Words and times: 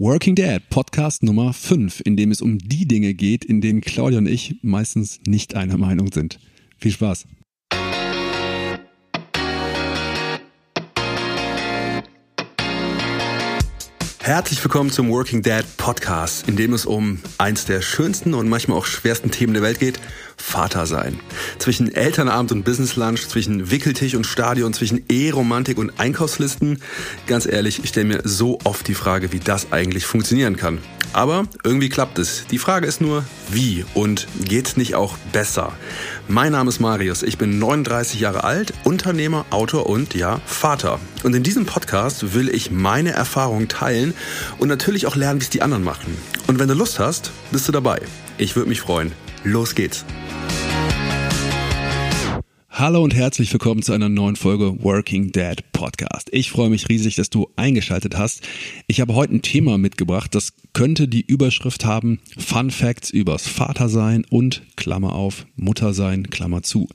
Working 0.00 0.34
Dad, 0.34 0.62
Podcast 0.70 1.22
Nummer 1.22 1.52
5, 1.52 2.00
in 2.06 2.16
dem 2.16 2.30
es 2.30 2.40
um 2.40 2.56
die 2.56 2.88
Dinge 2.88 3.12
geht, 3.12 3.44
in 3.44 3.60
denen 3.60 3.82
Claudia 3.82 4.16
und 4.16 4.28
ich 4.28 4.56
meistens 4.62 5.20
nicht 5.26 5.56
einer 5.56 5.76
Meinung 5.76 6.10
sind. 6.10 6.40
Viel 6.78 6.92
Spaß. 6.92 7.26
Herzlich 14.30 14.62
willkommen 14.62 14.90
zum 14.90 15.10
Working 15.10 15.42
Dad 15.42 15.64
Podcast, 15.76 16.48
in 16.48 16.54
dem 16.54 16.72
es 16.72 16.86
um 16.86 17.18
eins 17.38 17.64
der 17.64 17.82
schönsten 17.82 18.32
und 18.32 18.48
manchmal 18.48 18.78
auch 18.78 18.86
schwersten 18.86 19.32
Themen 19.32 19.54
der 19.54 19.62
Welt 19.64 19.80
geht, 19.80 19.98
Vater 20.36 20.86
sein. 20.86 21.18
Zwischen 21.58 21.92
Elternabend 21.92 22.52
und 22.52 22.64
Business 22.64 22.94
Lunch, 22.94 23.26
zwischen 23.26 23.72
Wickeltisch 23.72 24.14
und 24.14 24.28
Stadion, 24.28 24.72
zwischen 24.72 25.04
Eheromantik 25.08 25.78
und 25.78 25.98
Einkaufslisten. 25.98 26.80
Ganz 27.26 27.44
ehrlich, 27.44 27.82
ich 27.82 27.88
stelle 27.90 28.06
mir 28.06 28.20
so 28.22 28.60
oft 28.62 28.86
die 28.86 28.94
Frage, 28.94 29.32
wie 29.32 29.40
das 29.40 29.72
eigentlich 29.72 30.06
funktionieren 30.06 30.56
kann. 30.56 30.78
Aber 31.12 31.44
irgendwie 31.64 31.88
klappt 31.88 32.18
es. 32.18 32.46
Die 32.50 32.58
Frage 32.58 32.86
ist 32.86 33.00
nur, 33.00 33.24
wie 33.50 33.84
und 33.94 34.28
geht's 34.44 34.76
nicht 34.76 34.94
auch 34.94 35.16
besser? 35.32 35.72
Mein 36.28 36.52
Name 36.52 36.68
ist 36.68 36.80
Marius, 36.80 37.22
ich 37.22 37.38
bin 37.38 37.58
39 37.58 38.20
Jahre 38.20 38.44
alt, 38.44 38.72
Unternehmer, 38.84 39.44
Autor 39.50 39.86
und 39.88 40.14
ja, 40.14 40.40
Vater. 40.46 41.00
Und 41.24 41.34
in 41.34 41.42
diesem 41.42 41.66
Podcast 41.66 42.34
will 42.34 42.48
ich 42.48 42.70
meine 42.70 43.10
Erfahrungen 43.10 43.68
teilen 43.68 44.14
und 44.58 44.68
natürlich 44.68 45.06
auch 45.06 45.16
lernen, 45.16 45.40
wie 45.40 45.44
es 45.44 45.50
die 45.50 45.62
anderen 45.62 45.84
machen. 45.84 46.16
Und 46.46 46.58
wenn 46.58 46.68
du 46.68 46.74
Lust 46.74 46.98
hast, 46.98 47.32
bist 47.50 47.66
du 47.66 47.72
dabei. 47.72 48.00
Ich 48.38 48.54
würde 48.54 48.68
mich 48.68 48.80
freuen. 48.80 49.12
Los 49.42 49.74
geht's. 49.74 50.04
Hallo 52.80 53.04
und 53.04 53.14
herzlich 53.14 53.52
willkommen 53.52 53.82
zu 53.82 53.92
einer 53.92 54.08
neuen 54.08 54.36
Folge 54.36 54.82
Working 54.82 55.32
Dad 55.32 55.70
Podcast. 55.72 56.30
Ich 56.32 56.50
freue 56.50 56.70
mich 56.70 56.88
riesig, 56.88 57.14
dass 57.14 57.28
du 57.28 57.50
eingeschaltet 57.54 58.16
hast. 58.16 58.40
Ich 58.86 59.02
habe 59.02 59.14
heute 59.14 59.34
ein 59.34 59.42
Thema 59.42 59.76
mitgebracht, 59.76 60.34
das 60.34 60.54
könnte 60.72 61.06
die 61.06 61.20
Überschrift 61.20 61.84
haben 61.84 62.20
Fun 62.38 62.70
Facts 62.70 63.10
übers 63.10 63.46
Vatersein 63.46 64.24
und 64.30 64.62
Klammer 64.76 65.12
auf 65.12 65.44
Muttersein, 65.56 66.30
Klammer 66.30 66.62
zu. 66.62 66.88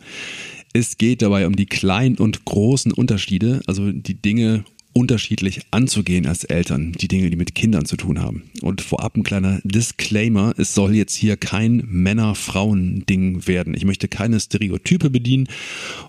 Es 0.74 0.98
geht 0.98 1.22
dabei 1.22 1.46
um 1.46 1.56
die 1.56 1.68
kleinen 1.68 2.18
und 2.18 2.46
großen 2.46 2.92
Unterschiede, 2.92 3.62
also 3.68 3.92
die 3.92 4.20
Dinge 4.20 4.66
unterschiedlich 4.96 5.62
anzugehen 5.72 6.26
als 6.26 6.46
Eltern, 6.46 6.94
die 6.94 7.10
Dinge, 7.10 7.30
die 7.30 7.36
mit 7.36 7.54
Kindern 7.54 7.86
zu 7.86 7.98
tun 7.98 8.22
haben. 8.22 8.44
Und 8.62 8.80
vorab 8.80 9.18
ein 9.18 9.24
kleiner 9.24 9.60
Disclaimer, 9.66 10.54
es 10.58 10.74
soll 10.74 10.96
jetzt 10.96 11.16
hier 11.16 11.36
kein 11.36 11.84
Männer-Frauen-Ding 11.86 13.46
werden. 13.46 13.74
Ich 13.76 13.84
möchte 13.84 14.08
keine 14.08 14.40
Stereotype 14.40 15.10
bedienen 15.10 15.50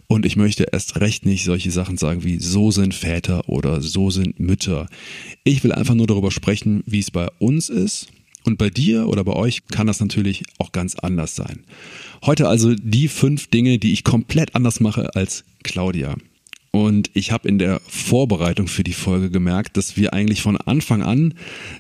und 0.07 0.25
ich 0.25 0.37
möchte 0.37 0.69
erst 0.71 1.01
recht 1.01 1.27
nicht 1.27 1.45
solche 1.45 1.73
Sachen 1.73 1.97
sagen 1.97 2.23
wie 2.23 2.39
so 2.39 2.71
sind 2.71 2.95
Väter 2.95 3.49
oder 3.49 3.83
so 3.83 4.11
sind 4.11 4.39
Mütter. 4.39 4.87
Ich 5.43 5.65
will 5.65 5.73
einfach 5.73 5.95
nur 5.95 6.07
darüber 6.07 6.31
sprechen, 6.31 6.85
wie 6.87 7.01
es 7.01 7.11
bei 7.11 7.29
uns 7.41 7.69
ist. 7.69 8.07
Und 8.45 8.59
bei 8.59 8.71
dir 8.71 9.09
oder 9.09 9.25
bei 9.25 9.33
euch 9.33 9.67
kann 9.67 9.89
das 9.89 9.99
natürlich 9.99 10.45
auch 10.59 10.71
ganz 10.71 10.95
anders 10.95 11.35
sein. 11.35 11.65
Heute 12.25 12.49
also 12.49 12.77
die 12.77 13.09
fünf 13.09 13.49
Dinge, 13.49 13.79
die 13.79 13.93
ich 13.93 14.05
komplett 14.05 14.55
anders 14.55 14.79
mache 14.79 15.17
als 15.17 15.43
Claudia. 15.65 16.17
Und 16.77 17.11
ich 17.15 17.33
habe 17.33 17.49
in 17.49 17.59
der 17.59 17.81
Vorbereitung 17.89 18.69
für 18.69 18.85
die 18.85 18.93
Folge 18.93 19.31
gemerkt, 19.31 19.79
dass 19.79 19.97
wir 19.97 20.13
eigentlich 20.13 20.43
von 20.43 20.59
Anfang 20.59 21.03
an 21.03 21.33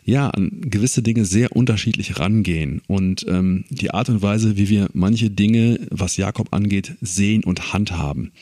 ja 0.06 0.30
an 0.30 0.50
gewisse 0.62 1.02
Dinge 1.02 1.26
sehr 1.26 1.54
unterschiedlich 1.54 2.18
rangehen 2.18 2.80
und 2.86 3.26
ähm, 3.28 3.66
die 3.68 3.90
Art 3.90 4.08
und 4.08 4.22
Weise, 4.22 4.56
wie 4.56 4.70
wir 4.70 4.88
manche 4.94 5.28
Dinge, 5.28 5.80
was 5.90 6.16
Jakob 6.16 6.54
angeht, 6.54 6.94
sehen 7.02 7.44
und 7.44 7.74
handhaben. 7.74 8.32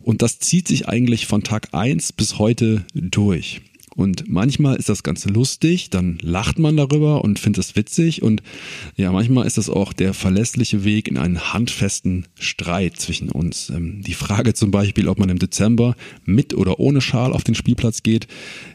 Und 0.00 0.22
das 0.22 0.38
zieht 0.38 0.66
sich 0.66 0.88
eigentlich 0.88 1.26
von 1.26 1.42
Tag 1.42 1.68
eins 1.72 2.14
bis 2.14 2.38
heute 2.38 2.86
durch. 2.94 3.60
Und 3.94 4.28
manchmal 4.28 4.76
ist 4.76 4.88
das 4.88 5.02
Ganze 5.02 5.28
lustig, 5.28 5.90
dann 5.90 6.18
lacht 6.22 6.58
man 6.58 6.76
darüber 6.76 7.22
und 7.22 7.38
findet 7.38 7.64
es 7.64 7.76
witzig. 7.76 8.22
Und 8.22 8.42
ja, 8.96 9.12
manchmal 9.12 9.46
ist 9.46 9.58
das 9.58 9.68
auch 9.68 9.92
der 9.92 10.14
verlässliche 10.14 10.84
Weg 10.84 11.08
in 11.08 11.18
einen 11.18 11.52
handfesten 11.52 12.26
Streit 12.38 12.96
zwischen 12.98 13.28
uns. 13.28 13.70
Ähm, 13.70 14.02
die 14.02 14.14
Frage 14.14 14.54
zum 14.54 14.70
Beispiel, 14.70 15.08
ob 15.08 15.18
man 15.18 15.28
im 15.28 15.38
Dezember 15.38 15.94
mit 16.24 16.54
oder 16.54 16.80
ohne 16.80 17.00
Schal 17.00 17.32
auf 17.32 17.44
den 17.44 17.54
Spielplatz 17.54 18.02
geht, 18.02 18.26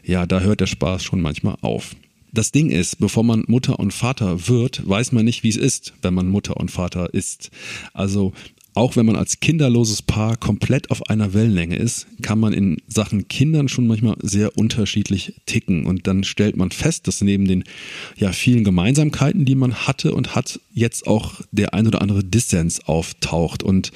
ja, 0.04 0.26
da 0.26 0.40
hört 0.40 0.60
der 0.60 0.66
Spaß 0.66 1.02
schon 1.02 1.20
manchmal 1.20 1.56
auf. 1.62 1.96
Das 2.32 2.52
Ding 2.52 2.70
ist, 2.70 2.98
bevor 2.98 3.24
man 3.24 3.44
Mutter 3.46 3.78
und 3.78 3.92
Vater 3.92 4.48
wird, 4.48 4.86
weiß 4.86 5.12
man 5.12 5.24
nicht, 5.24 5.42
wie 5.44 5.48
es 5.48 5.56
ist, 5.56 5.94
wenn 6.02 6.12
man 6.12 6.28
Mutter 6.28 6.58
und 6.58 6.70
Vater 6.70 7.14
ist. 7.14 7.50
Also 7.94 8.32
auch 8.78 8.94
wenn 8.94 9.06
man 9.06 9.16
als 9.16 9.40
kinderloses 9.40 10.02
Paar 10.02 10.36
komplett 10.36 10.92
auf 10.92 11.10
einer 11.10 11.34
Wellenlänge 11.34 11.74
ist, 11.74 12.06
kann 12.22 12.38
man 12.38 12.52
in 12.52 12.76
Sachen 12.86 13.26
Kindern 13.26 13.68
schon 13.68 13.88
manchmal 13.88 14.14
sehr 14.22 14.56
unterschiedlich 14.56 15.34
ticken. 15.46 15.84
Und 15.84 16.06
dann 16.06 16.22
stellt 16.22 16.56
man 16.56 16.70
fest, 16.70 17.08
dass 17.08 17.20
neben 17.20 17.48
den 17.48 17.64
ja, 18.16 18.30
vielen 18.30 18.62
Gemeinsamkeiten, 18.62 19.44
die 19.44 19.56
man 19.56 19.74
hatte 19.74 20.14
und 20.14 20.36
hat, 20.36 20.60
jetzt 20.72 21.08
auch 21.08 21.40
der 21.50 21.74
ein 21.74 21.88
oder 21.88 22.00
andere 22.00 22.22
Dissens 22.22 22.86
auftaucht. 22.86 23.64
Und 23.64 23.90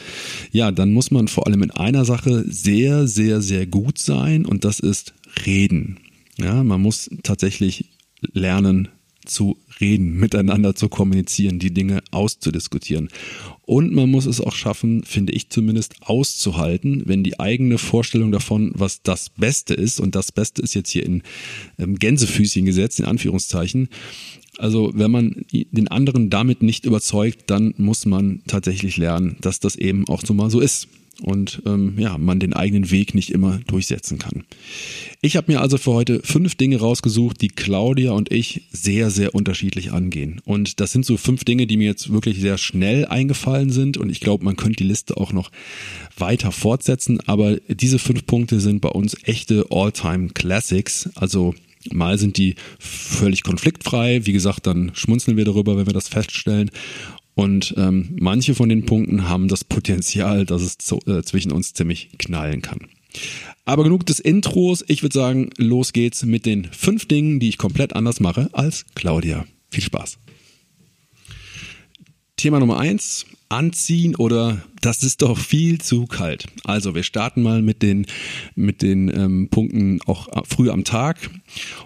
ja, 0.50 0.72
dann 0.72 0.92
muss 0.92 1.12
man 1.12 1.28
vor 1.28 1.46
allem 1.46 1.62
in 1.62 1.70
einer 1.70 2.04
Sache 2.04 2.44
sehr, 2.48 3.06
sehr, 3.06 3.40
sehr 3.40 3.66
gut 3.66 3.98
sein 3.98 4.44
und 4.44 4.64
das 4.64 4.80
ist 4.80 5.14
reden. 5.46 6.00
Ja, 6.38 6.64
man 6.64 6.82
muss 6.82 7.08
tatsächlich 7.22 7.84
lernen, 8.32 8.88
zu 9.24 9.58
reden, 9.80 10.18
miteinander 10.18 10.74
zu 10.74 10.88
kommunizieren, 10.88 11.58
die 11.58 11.72
Dinge 11.72 12.02
auszudiskutieren. 12.10 13.08
Und 13.62 13.92
man 13.92 14.10
muss 14.10 14.26
es 14.26 14.40
auch 14.40 14.54
schaffen, 14.54 15.04
finde 15.04 15.32
ich 15.32 15.50
zumindest, 15.50 15.94
auszuhalten, 16.02 17.02
wenn 17.06 17.22
die 17.24 17.38
eigene 17.40 17.78
Vorstellung 17.78 18.32
davon, 18.32 18.72
was 18.74 19.02
das 19.02 19.30
Beste 19.30 19.74
ist, 19.74 20.00
und 20.00 20.14
das 20.14 20.32
Beste 20.32 20.62
ist 20.62 20.74
jetzt 20.74 20.90
hier 20.90 21.04
in 21.06 21.22
ähm, 21.78 21.96
Gänsefüßchen 21.96 22.64
gesetzt, 22.64 23.00
in 23.00 23.06
Anführungszeichen, 23.06 23.88
also 24.58 24.92
wenn 24.94 25.10
man 25.10 25.44
den 25.50 25.88
anderen 25.88 26.28
damit 26.28 26.62
nicht 26.62 26.84
überzeugt, 26.84 27.44
dann 27.46 27.74
muss 27.78 28.04
man 28.04 28.42
tatsächlich 28.46 28.96
lernen, 28.98 29.36
dass 29.40 29.60
das 29.60 29.76
eben 29.76 30.06
auch 30.08 30.22
so 30.24 30.34
mal 30.34 30.50
so 30.50 30.60
ist 30.60 30.88
und 31.22 31.62
ähm, 31.66 31.94
ja, 31.98 32.18
man 32.18 32.40
den 32.40 32.52
eigenen 32.52 32.90
Weg 32.90 33.14
nicht 33.14 33.30
immer 33.30 33.60
durchsetzen 33.66 34.18
kann. 34.18 34.44
Ich 35.20 35.36
habe 35.36 35.52
mir 35.52 35.60
also 35.60 35.78
für 35.78 35.92
heute 35.92 36.20
fünf 36.24 36.54
Dinge 36.56 36.78
rausgesucht, 36.80 37.40
die 37.40 37.48
Claudia 37.48 38.12
und 38.12 38.32
ich 38.32 38.62
sehr, 38.72 39.10
sehr 39.10 39.34
unterschiedlich 39.34 39.92
angehen. 39.92 40.40
Und 40.44 40.80
das 40.80 40.92
sind 40.92 41.06
so 41.06 41.16
fünf 41.16 41.44
Dinge, 41.44 41.66
die 41.66 41.76
mir 41.76 41.86
jetzt 41.86 42.12
wirklich 42.12 42.40
sehr 42.40 42.58
schnell 42.58 43.06
eingefallen 43.06 43.70
sind. 43.70 43.96
Und 43.96 44.10
ich 44.10 44.20
glaube, 44.20 44.44
man 44.44 44.56
könnte 44.56 44.78
die 44.78 44.88
Liste 44.88 45.16
auch 45.16 45.32
noch 45.32 45.50
weiter 46.18 46.52
fortsetzen. 46.52 47.20
Aber 47.26 47.56
diese 47.68 47.98
fünf 47.98 48.26
Punkte 48.26 48.60
sind 48.60 48.80
bei 48.80 48.88
uns 48.88 49.16
echte 49.22 49.66
All-Time 49.70 50.30
Classics. 50.30 51.08
Also 51.14 51.54
Mal 51.90 52.16
sind 52.16 52.36
die 52.36 52.54
völlig 52.78 53.42
konfliktfrei. 53.42 54.24
Wie 54.24 54.32
gesagt, 54.32 54.66
dann 54.66 54.92
schmunzeln 54.94 55.36
wir 55.36 55.44
darüber, 55.44 55.76
wenn 55.76 55.86
wir 55.86 55.92
das 55.92 56.08
feststellen. 56.08 56.70
Und 57.34 57.74
ähm, 57.78 58.16
manche 58.20 58.54
von 58.54 58.68
den 58.68 58.84
Punkten 58.84 59.28
haben 59.28 59.48
das 59.48 59.64
Potenzial, 59.64 60.44
dass 60.44 60.62
es 60.62 60.78
zu, 60.78 60.98
äh, 61.06 61.22
zwischen 61.22 61.52
uns 61.52 61.72
ziemlich 61.72 62.10
knallen 62.18 62.60
kann. 62.60 62.88
Aber 63.64 63.84
genug 63.84 64.06
des 64.06 64.20
Intros. 64.20 64.84
Ich 64.88 65.02
würde 65.02 65.14
sagen, 65.14 65.50
los 65.56 65.92
geht's 65.92 66.24
mit 66.24 66.46
den 66.46 66.64
fünf 66.64 67.06
Dingen, 67.06 67.40
die 67.40 67.48
ich 67.48 67.58
komplett 67.58 67.94
anders 67.94 68.20
mache 68.20 68.48
als 68.52 68.84
Claudia. 68.94 69.46
Viel 69.70 69.84
Spaß. 69.84 70.18
Thema 72.36 72.58
Nummer 72.58 72.78
eins, 72.78 73.26
anziehen 73.52 74.16
oder 74.16 74.62
das 74.80 75.04
ist 75.04 75.22
doch 75.22 75.38
viel 75.38 75.80
zu 75.80 76.06
kalt. 76.06 76.46
Also 76.64 76.94
wir 76.94 77.04
starten 77.04 77.42
mal 77.42 77.62
mit 77.62 77.82
den, 77.82 78.06
mit 78.56 78.82
den 78.82 79.08
ähm, 79.14 79.48
Punkten 79.48 80.00
auch 80.06 80.28
früh 80.44 80.70
am 80.70 80.82
Tag 80.82 81.30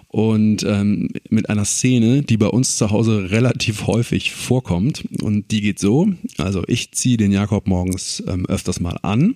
und 0.07 0.63
ähm, 0.63 1.09
mit 1.29 1.49
einer 1.49 1.65
Szene, 1.65 2.23
die 2.23 2.37
bei 2.37 2.47
uns 2.47 2.77
zu 2.77 2.89
Hause 2.89 3.29
relativ 3.29 3.85
häufig 3.85 4.31
vorkommt 4.31 5.03
und 5.21 5.51
die 5.51 5.61
geht 5.61 5.77
so, 5.77 6.09
also 6.37 6.63
ich 6.67 6.91
ziehe 6.93 7.17
den 7.17 7.31
Jakob 7.31 7.67
morgens 7.67 8.23
ähm, 8.27 8.47
öfters 8.47 8.79
mal 8.79 8.97
an, 9.03 9.35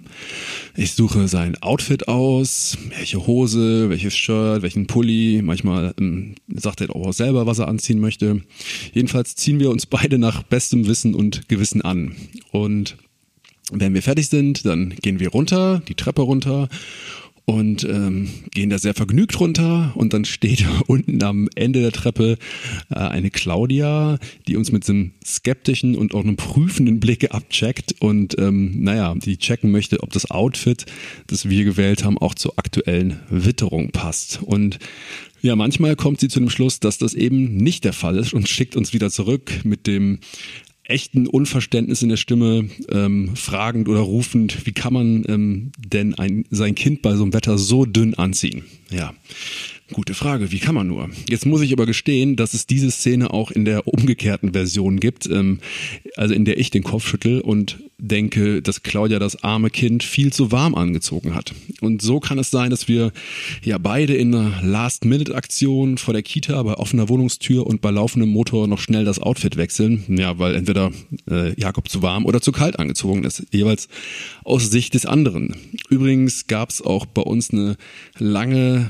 ich 0.75 0.93
suche 0.93 1.27
sein 1.27 1.61
Outfit 1.61 2.07
aus, 2.07 2.77
welche 2.97 3.27
Hose, 3.27 3.89
welches 3.89 4.15
Shirt, 4.15 4.63
welchen 4.63 4.87
Pulli, 4.87 5.41
manchmal 5.43 5.93
ähm, 5.99 6.33
sagt 6.47 6.81
er 6.81 6.95
auch 6.95 7.13
selber, 7.13 7.45
was 7.45 7.59
er 7.59 7.67
anziehen 7.67 7.99
möchte. 7.99 8.41
Jedenfalls 8.93 9.35
ziehen 9.35 9.59
wir 9.59 9.69
uns 9.69 9.85
beide 9.85 10.17
nach 10.17 10.41
bestem 10.41 10.87
Wissen 10.87 11.13
und 11.13 11.47
Gewissen 11.47 11.83
an 11.83 12.15
und 12.51 12.97
wenn 13.71 13.93
wir 13.93 14.01
fertig 14.01 14.27
sind, 14.27 14.65
dann 14.65 14.93
gehen 15.01 15.19
wir 15.19 15.29
runter, 15.29 15.81
die 15.87 15.95
Treppe 15.95 16.21
runter 16.21 16.67
und 17.45 17.83
ähm, 17.83 18.29
gehen 18.51 18.69
da 18.69 18.77
sehr 18.77 18.93
vergnügt 18.93 19.39
runter 19.39 19.91
und 19.95 20.13
dann 20.13 20.25
steht 20.25 20.65
unten 20.87 21.23
am 21.23 21.49
Ende 21.55 21.81
der 21.81 21.91
Treppe 21.91 22.37
äh, 22.89 22.95
eine 22.95 23.29
Claudia, 23.29 24.19
die 24.47 24.55
uns 24.55 24.71
mit 24.71 24.87
einem 24.89 25.11
skeptischen 25.25 25.95
und 25.95 26.13
auch 26.13 26.23
einem 26.23 26.35
prüfenden 26.35 26.99
Blicke 26.99 27.31
abcheckt 27.31 27.95
und 27.99 28.37
ähm, 28.39 28.83
naja, 28.83 29.15
die 29.15 29.37
checken 29.37 29.71
möchte, 29.71 30.01
ob 30.01 30.11
das 30.11 30.29
Outfit, 30.29 30.85
das 31.27 31.49
wir 31.49 31.63
gewählt 31.63 32.03
haben, 32.03 32.17
auch 32.17 32.35
zur 32.35 32.57
aktuellen 32.57 33.19
Witterung 33.29 33.91
passt. 33.91 34.41
Und 34.43 34.79
ja, 35.41 35.55
manchmal 35.55 35.95
kommt 35.95 36.19
sie 36.19 36.27
zu 36.27 36.39
dem 36.39 36.49
Schluss, 36.49 36.79
dass 36.79 36.99
das 36.99 37.15
eben 37.15 37.57
nicht 37.57 37.83
der 37.83 37.93
Fall 37.93 38.17
ist 38.17 38.33
und 38.33 38.47
schickt 38.47 38.75
uns 38.75 38.93
wieder 38.93 39.09
zurück 39.09 39.51
mit 39.63 39.87
dem 39.87 40.19
echten 40.91 41.27
Unverständnis 41.27 42.01
in 42.01 42.09
der 42.09 42.17
Stimme, 42.17 42.69
ähm, 42.89 43.35
fragend 43.35 43.89
oder 43.89 44.01
rufend, 44.01 44.65
wie 44.65 44.73
kann 44.73 44.93
man 44.93 45.25
ähm, 45.27 45.71
denn 45.77 46.13
ein, 46.15 46.45
sein 46.51 46.75
Kind 46.75 47.01
bei 47.01 47.15
so 47.15 47.23
einem 47.23 47.33
Wetter 47.33 47.57
so 47.57 47.85
dünn 47.85 48.13
anziehen? 48.13 48.63
Ja, 48.91 49.13
Gute 49.93 50.13
Frage, 50.13 50.51
wie 50.51 50.59
kann 50.59 50.75
man 50.75 50.87
nur? 50.87 51.09
Jetzt 51.29 51.45
muss 51.45 51.61
ich 51.61 51.73
aber 51.73 51.85
gestehen, 51.85 52.37
dass 52.37 52.53
es 52.53 52.65
diese 52.65 52.91
Szene 52.91 53.31
auch 53.31 53.51
in 53.51 53.65
der 53.65 53.87
umgekehrten 53.87 54.53
Version 54.53 55.01
gibt, 55.01 55.27
ähm, 55.27 55.59
also 56.15 56.33
in 56.33 56.45
der 56.45 56.57
ich 56.59 56.69
den 56.69 56.83
Kopf 56.83 57.05
schüttel 57.05 57.41
und 57.41 57.79
denke, 57.97 58.61
dass 58.61 58.83
Claudia 58.83 59.19
das 59.19 59.43
arme 59.43 59.69
Kind 59.69 60.03
viel 60.03 60.31
zu 60.31 60.51
warm 60.51 60.75
angezogen 60.75 61.35
hat. 61.35 61.53
Und 61.81 62.01
so 62.01 62.19
kann 62.19 62.39
es 62.39 62.49
sein, 62.49 62.69
dass 62.69 62.87
wir 62.87 63.11
ja 63.63 63.77
beide 63.77 64.15
in 64.15 64.33
einer 64.33 64.61
Last-Minute-Aktion 64.63 65.97
vor 65.97 66.13
der 66.13 66.23
Kita 66.23 66.63
bei 66.63 66.73
offener 66.75 67.09
Wohnungstür 67.09 67.67
und 67.67 67.81
bei 67.81 67.91
laufendem 67.91 68.29
Motor 68.29 68.67
noch 68.67 68.79
schnell 68.79 69.03
das 69.03 69.19
Outfit 69.19 69.57
wechseln. 69.57 70.03
Ja, 70.07 70.39
weil 70.39 70.55
entweder 70.55 70.91
äh, 71.29 71.59
Jakob 71.59 71.89
zu 71.89 72.01
warm 72.01 72.25
oder 72.25 72.41
zu 72.41 72.51
kalt 72.51 72.79
angezogen 72.79 73.23
ist, 73.23 73.43
jeweils 73.51 73.87
aus 74.43 74.71
Sicht 74.71 74.93
des 74.93 75.05
anderen. 75.05 75.55
Übrigens 75.89 76.47
gab 76.47 76.69
es 76.69 76.81
auch 76.81 77.05
bei 77.05 77.21
uns 77.21 77.51
eine 77.51 77.75
lange 78.17 78.89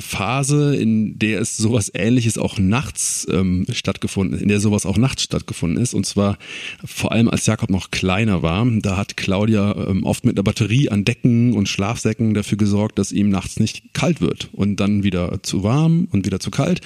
Phase, 0.00 0.76
in 0.76 1.18
der 1.18 1.40
es 1.40 1.56
sowas 1.56 1.90
ähnliches 1.94 2.38
auch 2.38 2.58
nachts 2.58 3.26
ähm, 3.30 3.66
stattgefunden 3.70 4.36
ist, 4.36 4.42
in 4.42 4.48
der 4.48 4.60
sowas 4.60 4.86
auch 4.86 4.96
nachts 4.96 5.22
stattgefunden 5.22 5.82
ist. 5.82 5.94
Und 5.94 6.06
zwar 6.06 6.38
vor 6.84 7.12
allem 7.12 7.28
als 7.28 7.46
Jakob 7.46 7.70
noch 7.70 7.90
kleiner 7.90 8.42
war. 8.42 8.66
Da 8.80 8.96
hat 8.96 9.16
Claudia 9.16 9.74
ähm, 9.88 10.04
oft 10.04 10.24
mit 10.24 10.36
einer 10.36 10.44
Batterie 10.44 10.88
an 10.88 11.04
Decken 11.04 11.52
und 11.52 11.68
Schlafsäcken 11.68 12.34
dafür 12.34 12.58
gesorgt, 12.58 12.98
dass 12.98 13.12
ihm 13.12 13.28
nachts 13.28 13.58
nicht 13.58 13.94
kalt 13.94 14.20
wird 14.20 14.48
und 14.52 14.76
dann 14.76 15.02
wieder 15.02 15.40
zu 15.42 15.62
warm 15.62 16.08
und 16.10 16.26
wieder 16.26 16.40
zu 16.40 16.50
kalt. 16.50 16.80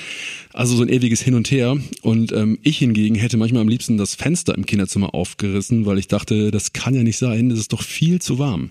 Also 0.52 0.76
so 0.76 0.82
ein 0.82 0.88
ewiges 0.88 1.20
Hin 1.22 1.34
und 1.34 1.50
Her. 1.50 1.76
Und 2.02 2.32
ähm, 2.32 2.58
ich 2.62 2.78
hingegen 2.78 3.16
hätte 3.16 3.36
manchmal 3.36 3.62
am 3.62 3.68
liebsten 3.68 3.98
das 3.98 4.14
Fenster 4.14 4.54
im 4.54 4.66
Kinderzimmer 4.66 5.14
aufgerissen, 5.14 5.86
weil 5.86 5.98
ich 5.98 6.08
dachte, 6.08 6.50
das 6.50 6.72
kann 6.72 6.94
ja 6.94 7.02
nicht 7.02 7.18
sein, 7.18 7.48
das 7.48 7.58
ist 7.58 7.72
doch 7.72 7.82
viel 7.82 8.20
zu 8.20 8.38
warm. 8.38 8.70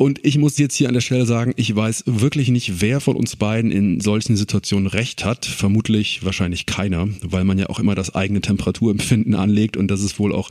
Und 0.00 0.24
ich 0.24 0.38
muss 0.38 0.56
jetzt 0.56 0.76
hier 0.76 0.88
an 0.88 0.94
der 0.94 1.02
Stelle 1.02 1.26
sagen, 1.26 1.52
ich 1.56 1.76
weiß 1.76 2.04
wirklich 2.06 2.48
nicht, 2.48 2.80
wer 2.80 3.02
von 3.02 3.16
uns 3.16 3.36
beiden 3.36 3.70
in 3.70 4.00
solchen 4.00 4.34
Situationen 4.34 4.86
recht 4.86 5.26
hat. 5.26 5.44
Vermutlich 5.44 6.24
wahrscheinlich 6.24 6.64
keiner, 6.64 7.06
weil 7.20 7.44
man 7.44 7.58
ja 7.58 7.68
auch 7.68 7.78
immer 7.78 7.94
das 7.94 8.14
eigene 8.14 8.40
Temperaturempfinden 8.40 9.34
anlegt 9.34 9.76
und 9.76 9.90
das 9.90 10.00
ist 10.00 10.18
wohl 10.18 10.32
auch 10.32 10.48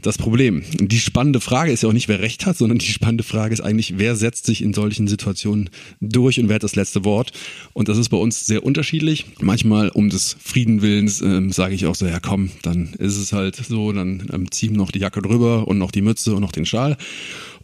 das 0.00 0.16
Problem. 0.16 0.62
Die 0.80 0.98
spannende 0.98 1.40
Frage 1.40 1.72
ist 1.72 1.82
ja 1.82 1.90
auch 1.90 1.92
nicht, 1.92 2.08
wer 2.08 2.20
recht 2.20 2.46
hat, 2.46 2.56
sondern 2.56 2.78
die 2.78 2.86
spannende 2.86 3.22
Frage 3.22 3.52
ist 3.52 3.60
eigentlich, 3.60 3.98
wer 3.98 4.16
setzt 4.16 4.46
sich 4.46 4.62
in 4.62 4.72
solchen 4.72 5.08
Situationen 5.08 5.68
durch 6.00 6.40
und 6.40 6.48
wer 6.48 6.54
hat 6.54 6.62
das 6.62 6.74
letzte 6.74 7.04
Wort. 7.04 7.32
Und 7.74 7.90
das 7.90 7.98
ist 7.98 8.08
bei 8.08 8.16
uns 8.16 8.46
sehr 8.46 8.64
unterschiedlich. 8.64 9.26
Manchmal 9.42 9.90
um 9.90 10.08
des 10.08 10.38
Friedenwillens 10.40 11.20
ähm, 11.20 11.52
sage 11.52 11.74
ich 11.74 11.84
auch 11.84 11.96
so, 11.96 12.06
ja 12.06 12.18
komm, 12.18 12.48
dann 12.62 12.94
ist 12.94 13.18
es 13.18 13.34
halt 13.34 13.56
so, 13.56 13.92
dann 13.92 14.26
ähm, 14.32 14.50
ziehen 14.50 14.72
noch 14.72 14.90
die 14.90 15.00
Jacke 15.00 15.20
drüber 15.20 15.68
und 15.68 15.76
noch 15.76 15.90
die 15.90 16.00
Mütze 16.00 16.34
und 16.34 16.40
noch 16.40 16.52
den 16.52 16.64
Schal. 16.64 16.96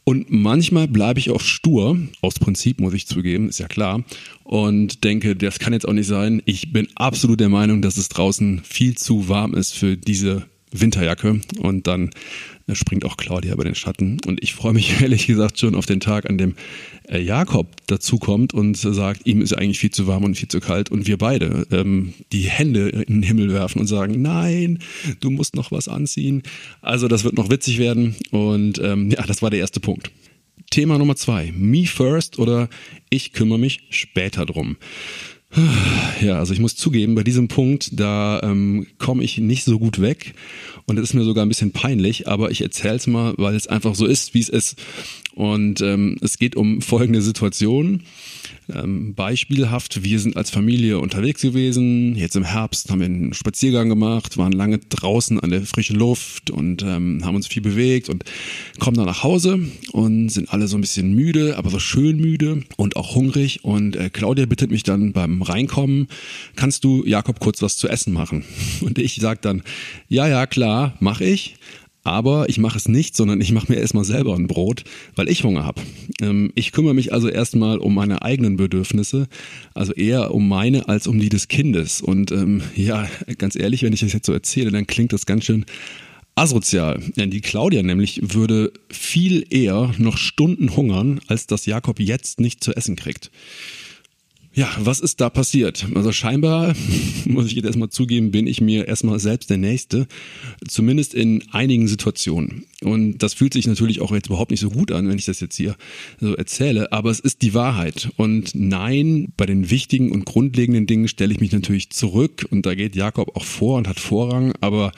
Und 0.04 0.30
manchmal 0.30 0.88
bleibe 0.88 1.20
ich 1.20 1.30
auch 1.30 1.40
stur, 1.40 1.96
aus 2.22 2.34
Prinzip 2.34 2.80
muss 2.80 2.92
ich 2.94 3.06
zugeben, 3.06 3.48
ist 3.48 3.60
ja 3.60 3.68
klar, 3.68 4.02
und 4.42 5.04
denke, 5.04 5.36
das 5.36 5.60
kann 5.60 5.72
jetzt 5.72 5.86
auch 5.86 5.92
nicht 5.92 6.08
sein. 6.08 6.42
Ich 6.44 6.72
bin 6.72 6.88
absolut 6.96 7.38
der 7.38 7.48
Meinung, 7.48 7.82
dass 7.82 7.96
es 7.96 8.08
draußen 8.08 8.62
viel 8.64 8.96
zu 8.96 9.28
warm 9.28 9.54
ist 9.54 9.74
für 9.74 9.96
diese 9.96 10.46
Winterjacke 10.72 11.40
und 11.58 11.86
dann 11.86 12.10
springt 12.72 13.04
auch 13.04 13.16
Claudia 13.16 13.52
über 13.52 13.64
den 13.64 13.74
Schatten. 13.74 14.18
Und 14.26 14.42
ich 14.42 14.54
freue 14.54 14.72
mich 14.72 15.00
ehrlich 15.00 15.26
gesagt 15.26 15.58
schon 15.58 15.74
auf 15.74 15.86
den 15.86 16.00
Tag, 16.00 16.28
an 16.28 16.38
dem 16.38 16.54
äh, 17.08 17.20
Jakob 17.20 17.68
dazukommt 17.86 18.54
und 18.54 18.76
sagt, 18.76 19.26
ihm 19.26 19.42
ist 19.42 19.52
eigentlich 19.52 19.78
viel 19.78 19.90
zu 19.90 20.06
warm 20.06 20.24
und 20.24 20.36
viel 20.36 20.48
zu 20.48 20.60
kalt 20.60 20.90
und 20.90 21.06
wir 21.06 21.18
beide 21.18 21.66
ähm, 21.70 22.14
die 22.32 22.42
Hände 22.42 22.88
in 22.88 23.14
den 23.14 23.22
Himmel 23.22 23.52
werfen 23.52 23.80
und 23.80 23.86
sagen, 23.86 24.22
nein, 24.22 24.78
du 25.20 25.30
musst 25.30 25.54
noch 25.54 25.72
was 25.72 25.88
anziehen. 25.88 26.42
Also 26.80 27.08
das 27.08 27.24
wird 27.24 27.36
noch 27.36 27.50
witzig 27.50 27.78
werden 27.78 28.16
und 28.30 28.78
ähm, 28.78 29.10
ja, 29.10 29.22
das 29.26 29.42
war 29.42 29.50
der 29.50 29.60
erste 29.60 29.80
Punkt. 29.80 30.10
Thema 30.70 30.96
Nummer 30.96 31.16
zwei, 31.16 31.52
me 31.54 31.86
first 31.86 32.38
oder 32.38 32.70
ich 33.10 33.34
kümmere 33.34 33.58
mich 33.58 33.80
später 33.90 34.46
drum. 34.46 34.76
Ja, 36.20 36.38
also 36.38 36.52
ich 36.52 36.60
muss 36.60 36.76
zugeben, 36.76 37.14
bei 37.14 37.24
diesem 37.24 37.48
Punkt, 37.48 37.98
da 37.98 38.40
ähm, 38.42 38.86
komme 38.98 39.24
ich 39.24 39.38
nicht 39.38 39.64
so 39.64 39.78
gut 39.78 40.00
weg 40.00 40.34
und 40.86 40.98
es 40.98 41.04
ist 41.10 41.14
mir 41.14 41.24
sogar 41.24 41.44
ein 41.44 41.48
bisschen 41.48 41.72
peinlich, 41.72 42.28
aber 42.28 42.50
ich 42.50 42.60
erzähle 42.62 42.94
es 42.94 43.06
mal, 43.06 43.34
weil 43.38 43.54
es 43.54 43.66
einfach 43.66 43.94
so 43.94 44.06
ist, 44.06 44.34
wie 44.34 44.40
es 44.40 44.48
ist. 44.48 44.76
Und 45.34 45.80
ähm, 45.80 46.16
es 46.20 46.38
geht 46.38 46.56
um 46.56 46.82
folgende 46.82 47.22
Situation. 47.22 48.02
Ähm, 48.72 49.14
beispielhaft, 49.14 50.04
wir 50.04 50.20
sind 50.20 50.36
als 50.36 50.50
Familie 50.50 50.98
unterwegs 50.98 51.42
gewesen. 51.42 52.14
Jetzt 52.14 52.36
im 52.36 52.44
Herbst 52.44 52.90
haben 52.90 53.00
wir 53.00 53.06
einen 53.06 53.34
Spaziergang 53.34 53.88
gemacht, 53.88 54.38
waren 54.38 54.52
lange 54.52 54.78
draußen 54.78 55.40
an 55.40 55.50
der 55.50 55.62
frischen 55.62 55.96
Luft 55.96 56.50
und 56.50 56.82
ähm, 56.82 57.22
haben 57.24 57.34
uns 57.34 57.46
viel 57.48 57.62
bewegt 57.62 58.08
und 58.08 58.24
kommen 58.78 58.96
dann 58.96 59.06
nach 59.06 59.22
Hause 59.22 59.58
und 59.92 60.28
sind 60.28 60.52
alle 60.52 60.68
so 60.68 60.76
ein 60.76 60.80
bisschen 60.80 61.14
müde, 61.14 61.56
aber 61.56 61.70
so 61.70 61.78
schön 61.78 62.18
müde 62.18 62.62
und 62.76 62.96
auch 62.96 63.14
hungrig. 63.14 63.64
Und 63.64 63.96
äh, 63.96 64.10
Claudia 64.10 64.46
bittet 64.46 64.70
mich 64.70 64.84
dann 64.84 65.12
beim 65.12 65.42
Reinkommen, 65.42 66.06
kannst 66.54 66.84
du 66.84 67.04
Jakob 67.04 67.40
kurz 67.40 67.62
was 67.62 67.76
zu 67.76 67.88
essen 67.88 68.12
machen? 68.12 68.44
Und 68.80 68.98
ich 68.98 69.16
sag 69.16 69.42
dann, 69.42 69.62
ja, 70.08 70.28
ja, 70.28 70.46
klar, 70.46 70.94
mach 71.00 71.20
ich. 71.20 71.56
Aber 72.04 72.48
ich 72.48 72.58
mache 72.58 72.78
es 72.78 72.88
nicht, 72.88 73.14
sondern 73.14 73.40
ich 73.40 73.52
mache 73.52 73.70
mir 73.70 73.78
erstmal 73.78 74.04
selber 74.04 74.34
ein 74.34 74.48
Brot, 74.48 74.84
weil 75.14 75.28
ich 75.28 75.44
Hunger 75.44 75.64
habe. 75.64 75.82
Ähm, 76.20 76.52
ich 76.54 76.72
kümmere 76.72 76.94
mich 76.94 77.12
also 77.12 77.28
erstmal 77.28 77.78
um 77.78 77.94
meine 77.94 78.22
eigenen 78.22 78.56
Bedürfnisse, 78.56 79.28
also 79.74 79.92
eher 79.92 80.34
um 80.34 80.48
meine 80.48 80.88
als 80.88 81.06
um 81.06 81.20
die 81.20 81.28
des 81.28 81.48
Kindes. 81.48 82.00
Und 82.00 82.32
ähm, 82.32 82.62
ja, 82.74 83.08
ganz 83.38 83.56
ehrlich, 83.56 83.82
wenn 83.82 83.92
ich 83.92 84.00
das 84.00 84.12
jetzt 84.12 84.26
so 84.26 84.32
erzähle, 84.32 84.70
dann 84.70 84.86
klingt 84.86 85.12
das 85.12 85.26
ganz 85.26 85.44
schön 85.44 85.64
asozial. 86.34 87.00
Denn 87.16 87.30
die 87.30 87.40
Claudia 87.40 87.82
nämlich 87.82 88.20
würde 88.34 88.72
viel 88.88 89.44
eher 89.50 89.92
noch 89.98 90.16
Stunden 90.16 90.74
hungern, 90.74 91.20
als 91.28 91.46
dass 91.46 91.66
Jakob 91.66 92.00
jetzt 92.00 92.40
nicht 92.40 92.64
zu 92.64 92.74
essen 92.74 92.96
kriegt. 92.96 93.30
Ja, 94.54 94.68
was 94.78 95.00
ist 95.00 95.22
da 95.22 95.30
passiert? 95.30 95.86
Also 95.94 96.12
scheinbar, 96.12 96.74
muss 97.24 97.46
ich 97.46 97.54
jetzt 97.54 97.64
erstmal 97.64 97.88
zugeben, 97.88 98.30
bin 98.30 98.46
ich 98.46 98.60
mir 98.60 98.86
erstmal 98.86 99.18
selbst 99.18 99.48
der 99.48 99.56
Nächste, 99.56 100.06
zumindest 100.68 101.14
in 101.14 101.42
einigen 101.52 101.88
Situationen. 101.88 102.66
Und 102.82 103.18
das 103.18 103.32
fühlt 103.32 103.54
sich 103.54 103.66
natürlich 103.66 104.02
auch 104.02 104.12
jetzt 104.12 104.26
überhaupt 104.26 104.50
nicht 104.50 104.60
so 104.60 104.68
gut 104.68 104.92
an, 104.92 105.08
wenn 105.08 105.16
ich 105.16 105.24
das 105.24 105.40
jetzt 105.40 105.56
hier 105.56 105.74
so 106.20 106.34
erzähle, 106.34 106.92
aber 106.92 107.10
es 107.10 107.20
ist 107.20 107.40
die 107.40 107.54
Wahrheit. 107.54 108.10
Und 108.16 108.54
nein, 108.54 109.32
bei 109.38 109.46
den 109.46 109.70
wichtigen 109.70 110.12
und 110.12 110.26
grundlegenden 110.26 110.86
Dingen 110.86 111.08
stelle 111.08 111.32
ich 111.32 111.40
mich 111.40 111.52
natürlich 111.52 111.88
zurück 111.88 112.46
und 112.50 112.66
da 112.66 112.74
geht 112.74 112.94
Jakob 112.94 113.34
auch 113.36 113.44
vor 113.44 113.78
und 113.78 113.88
hat 113.88 114.00
Vorrang, 114.00 114.52
aber 114.60 114.92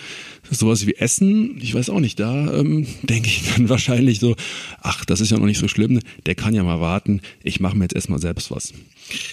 sowas 0.50 0.86
wie 0.86 0.94
Essen, 0.94 1.58
ich 1.60 1.74
weiß 1.74 1.90
auch 1.90 2.00
nicht, 2.00 2.20
da 2.20 2.52
ähm, 2.54 2.86
denke 3.02 3.28
ich 3.28 3.42
dann 3.54 3.68
wahrscheinlich 3.68 4.20
so, 4.20 4.36
ach, 4.80 5.04
das 5.04 5.20
ist 5.20 5.30
ja 5.30 5.38
noch 5.38 5.46
nicht 5.46 5.58
so 5.58 5.68
schlimm, 5.68 6.00
der 6.26 6.34
kann 6.34 6.54
ja 6.54 6.62
mal 6.62 6.80
warten, 6.80 7.20
ich 7.42 7.60
mache 7.60 7.76
mir 7.76 7.84
jetzt 7.84 7.94
erstmal 7.94 8.20
selbst 8.20 8.50
was. 8.50 8.72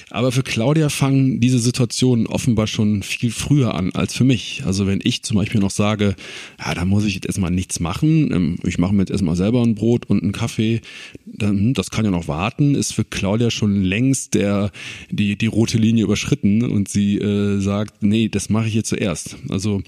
Aber 0.09 0.31
für 0.31 0.43
Claudia 0.43 0.89
fangen 0.89 1.39
diese 1.39 1.59
Situationen 1.59 2.27
offenbar 2.27 2.67
schon 2.67 3.03
viel 3.03 3.31
früher 3.31 3.73
an 3.73 3.91
als 3.93 4.13
für 4.13 4.25
mich. 4.25 4.63
Also 4.65 4.85
wenn 4.85 4.99
ich 5.01 5.23
zum 5.23 5.37
Beispiel 5.37 5.61
noch 5.61 5.71
sage, 5.71 6.15
ja, 6.59 6.73
da 6.73 6.83
muss 6.83 7.05
ich 7.05 7.15
jetzt 7.15 7.25
erstmal 7.25 7.51
nichts 7.51 7.79
machen, 7.79 8.31
ähm, 8.33 8.57
ich 8.63 8.77
mache 8.77 8.93
mir 8.93 9.03
jetzt 9.03 9.11
erstmal 9.11 9.35
selber 9.35 9.63
ein 9.63 9.75
Brot 9.75 10.05
und 10.05 10.23
einen 10.23 10.33
Kaffee, 10.33 10.81
dann, 11.25 11.57
hm, 11.57 11.73
das 11.73 11.89
kann 11.89 12.05
ja 12.05 12.11
noch 12.11 12.27
warten, 12.27 12.75
ist 12.75 12.93
für 12.93 13.05
Claudia 13.05 13.49
schon 13.49 13.81
längst 13.81 14.33
der, 14.33 14.71
die, 15.09 15.37
die 15.37 15.47
rote 15.47 15.77
Linie 15.77 16.03
überschritten 16.03 16.63
und 16.63 16.89
sie 16.89 17.17
äh, 17.17 17.59
sagt, 17.59 18.03
nee, 18.03 18.27
das 18.27 18.49
mache 18.49 18.67
ich 18.67 18.73
jetzt 18.73 18.89
zuerst. 18.89 19.37
Also 19.49 19.81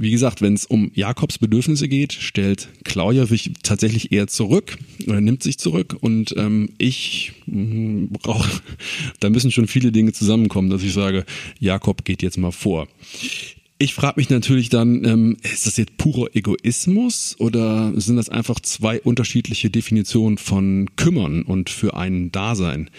wie 0.00 0.10
gesagt, 0.10 0.40
wenn 0.42 0.54
es 0.54 0.64
um 0.66 0.90
Jakobs 0.94 1.38
Bedürfnisse 1.38 1.88
geht, 1.88 2.12
stellt 2.12 2.68
Claudia 2.84 3.26
sich 3.26 3.52
tatsächlich 3.62 4.12
eher 4.12 4.26
zurück 4.26 4.78
oder 5.06 5.20
nimmt 5.20 5.42
sich 5.42 5.58
zurück 5.58 5.96
und 6.00 6.34
ähm, 6.36 6.70
ich 6.78 7.32
mm, 7.46 8.06
brauche, 8.22 8.48
da 9.20 9.30
müssen 9.30 9.50
schon 9.50 9.66
viele 9.66 9.92
Dinge 9.92 10.12
zusammenkommen, 10.12 10.70
dass 10.70 10.82
ich 10.82 10.92
sage, 10.92 11.24
Jakob 11.58 12.04
geht 12.04 12.22
jetzt 12.22 12.38
mal 12.38 12.52
vor. 12.52 12.88
Ich 13.80 13.94
frage 13.94 14.14
mich 14.16 14.28
natürlich 14.28 14.70
dann, 14.70 15.04
ähm, 15.04 15.36
ist 15.42 15.66
das 15.66 15.76
jetzt 15.76 15.96
purer 15.98 16.34
Egoismus 16.34 17.36
oder 17.38 17.92
sind 18.00 18.16
das 18.16 18.28
einfach 18.28 18.58
zwei 18.58 19.00
unterschiedliche 19.00 19.70
Definitionen 19.70 20.36
von 20.36 20.90
kümmern 20.96 21.42
und 21.42 21.70
für 21.70 21.96
einen 21.96 22.32
Dasein? 22.32 22.90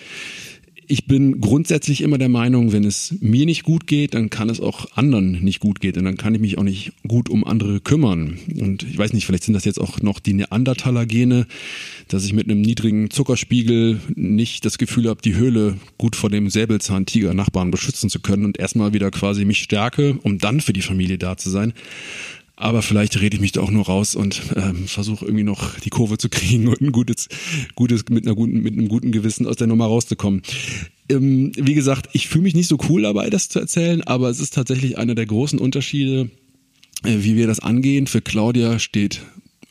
Ich 0.92 1.06
bin 1.06 1.40
grundsätzlich 1.40 2.02
immer 2.02 2.18
der 2.18 2.30
Meinung, 2.30 2.72
wenn 2.72 2.84
es 2.84 3.14
mir 3.22 3.46
nicht 3.46 3.62
gut 3.64 3.86
geht, 3.86 4.16
dann 4.16 4.32
kann 4.32 4.50
es 4.50 4.60
auch 4.60 4.88
anderen 4.96 5.44
nicht 5.44 5.60
gut 5.60 5.80
gehen 5.82 5.96
und 5.98 6.04
dann 6.04 6.18
kann 6.18 6.34
ich 6.34 6.42
mich 6.42 6.58
auch 6.58 6.64
nicht 6.64 6.94
gut 7.08 7.30
um 7.30 7.46
andere 7.46 7.80
kümmern. 7.80 8.40
Und 8.60 8.82
ich 8.84 8.98
weiß 8.98 9.14
nicht, 9.14 9.28
vielleicht 9.28 9.44
sind 9.44 9.54
das 9.54 9.66
jetzt 9.66 9.80
auch 9.80 10.02
noch 10.02 10.20
die 10.20 10.34
Neandertaler-Gene, 10.34 11.46
dass 12.08 12.26
ich 12.26 12.34
mit 12.34 12.50
einem 12.50 12.62
niedrigen 12.62 13.12
Zuckerspiegel 13.12 14.02
nicht 14.16 14.66
das 14.66 14.80
Gefühl 14.80 15.10
habe, 15.10 15.22
die 15.22 15.36
Höhle 15.36 15.78
gut 16.00 16.16
vor 16.16 16.32
dem 16.32 16.50
Säbelzahntiger-Nachbarn 16.50 17.70
beschützen 17.70 18.10
zu 18.10 18.20
können 18.20 18.44
und 18.44 18.58
erstmal 18.58 18.92
wieder 18.92 19.12
quasi 19.12 19.46
mich 19.46 19.60
stärke, 19.60 20.18
um 20.24 20.40
dann 20.40 20.60
für 20.60 20.74
die 20.74 20.82
Familie 20.82 21.20
da 21.20 21.38
zu 21.38 21.52
sein. 21.52 21.74
Aber 22.60 22.82
vielleicht 22.82 23.22
rede 23.22 23.38
ich 23.38 23.42
mich 23.42 23.54
da 23.54 23.62
auch 23.62 23.72
nur 23.72 23.86
raus 23.86 24.16
und 24.16 24.42
ähm, 24.58 24.86
versuche 24.86 25.24
irgendwie 25.24 25.46
noch 25.46 25.80
die 25.80 25.90
Kurve 25.90 26.18
zu 26.18 26.28
kriegen 26.28 26.68
und 26.68 26.82
ein 26.82 26.92
gutes, 26.92 27.30
gutes 27.74 28.04
mit, 28.10 28.26
einer 28.26 28.36
guten, 28.36 28.62
mit 28.62 28.74
einem 28.74 28.90
guten 28.90 29.14
Gewissen 29.14 29.48
aus 29.48 29.56
der 29.56 29.68
Nummer 29.68 29.86
rauszukommen. 29.86 30.42
Ähm, 31.08 31.54
wie 31.56 31.74
gesagt, 31.74 32.10
ich 32.12 32.28
fühle 32.28 32.44
mich 32.44 32.56
nicht 32.56 32.68
so 32.68 32.78
cool 32.90 33.04
dabei, 33.04 33.30
das 33.30 33.48
zu 33.48 33.62
erzählen, 33.62 34.04
aber 34.04 34.30
es 34.30 34.42
ist 34.42 34.54
tatsächlich 34.54 34.98
einer 34.98 35.16
der 35.16 35.26
großen 35.26 35.58
Unterschiede, 35.58 36.30
äh, 37.06 37.16
wie 37.20 37.38
wir 37.38 37.48
das 37.48 37.62
angehen. 37.62 38.08
Für 38.08 38.22
Claudia 38.22 38.78
steht 38.78 39.22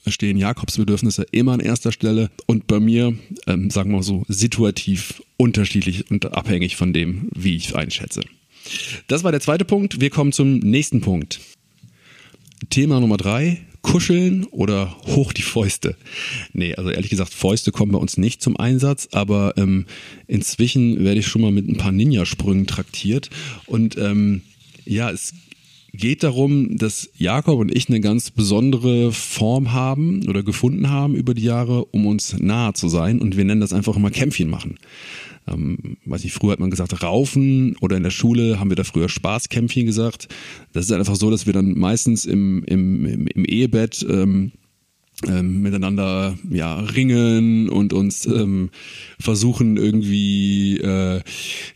stehen 0.07 0.39
Jakobs 0.39 0.79
Bedürfnisse 0.79 1.27
immer 1.31 1.53
an 1.53 1.61
erster 1.61 1.93
Stelle 1.93 2.31
und 2.47 2.67
bei 2.67 2.81
mir, 2.81 3.15
ähm, 3.47 3.69
sagen 3.69 3.93
wir 3.93 4.03
so, 4.03 4.25
situativ 4.29 5.23
unterschiedlich 5.37 6.11
und 6.11 6.33
abhängig 6.33 6.77
von 6.77 6.95
dem, 6.95 7.29
wie 7.35 7.57
ich 7.57 7.77
einschätze. 7.77 8.23
Das 9.09 9.25
war 9.25 9.31
der 9.31 9.43
zweite 9.43 9.67
Punkt. 9.67 10.01
Wir 10.01 10.09
kommen 10.09 10.33
zum 10.33 10.61
nächsten 10.61 11.03
Punkt. 11.03 11.41
Thema 12.71 13.01
Nummer 13.01 13.17
drei, 13.17 13.59
kuscheln 13.83 14.45
oder 14.45 14.97
hoch 15.07 15.33
die 15.33 15.43
Fäuste. 15.43 15.97
Nee, 16.53 16.75
also 16.75 16.91
ehrlich 16.91 17.11
gesagt, 17.11 17.33
Fäuste 17.33 17.73
kommen 17.73 17.93
bei 17.93 17.99
uns 17.99 18.17
nicht 18.17 18.43
zum 18.43 18.57
Einsatz, 18.57 19.09
aber 19.13 19.55
ähm, 19.57 19.87
inzwischen 20.27 21.05
werde 21.05 21.21
ich 21.21 21.27
schon 21.27 21.43
mal 21.43 21.53
mit 21.53 21.69
ein 21.69 21.77
paar 21.77 21.93
Ninja-Sprüngen 21.93 22.67
traktiert. 22.67 23.31
Und 23.67 23.97
ähm, 23.97 24.43
ja, 24.85 25.11
es 25.11 25.33
geht 25.93 26.23
darum, 26.23 26.77
dass 26.77 27.09
Jakob 27.17 27.59
und 27.59 27.75
ich 27.75 27.89
eine 27.89 28.01
ganz 28.01 28.31
besondere 28.31 29.13
Form 29.13 29.73
haben 29.73 30.27
oder 30.29 30.43
gefunden 30.43 30.91
haben 30.91 31.15
über 31.15 31.35
die 31.35 31.43
Jahre, 31.43 31.85
um 31.87 32.07
uns 32.07 32.37
nahe 32.39 32.75
zu 32.75 32.89
sein. 32.89 33.21
Und 33.21 33.37
wir 33.37 33.45
nennen 33.45 33.61
das 33.61 33.73
einfach 33.73 33.97
immer 33.97 34.11
Kämpfchen 34.11 34.51
machen 34.51 34.79
ähm, 35.53 35.97
weiß 36.05 36.25
ich, 36.25 36.33
früher 36.33 36.53
hat 36.53 36.61
man 36.61 36.71
gesagt 36.71 37.03
Raufen 37.03 37.77
oder 37.81 37.97
in 37.97 38.03
der 38.03 38.11
Schule 38.11 38.59
haben 38.61 38.71
wir 38.71 38.77
da 38.77 38.85
früher 38.85 39.09
Spaßkämpfchen 39.09 39.87
gesagt. 39.87 40.29
Das 40.73 40.85
ist 40.85 40.93
einfach 40.93 41.17
so, 41.17 41.31
dass 41.31 41.47
wir 41.47 41.53
dann 41.53 41.79
meistens 41.79 42.25
im, 42.25 42.65
im, 42.65 43.05
im, 43.05 43.27
im 43.27 43.45
Ehebett 43.45 44.07
ähm, 44.09 44.53
ähm, 45.27 45.63
miteinander 45.63 46.39
ja 46.49 46.79
ringen 46.79 47.69
und 47.69 47.93
uns 47.93 48.25
ähm, 48.27 48.71
versuchen 49.19 49.77
irgendwie 49.77 50.79
äh, 50.79 51.21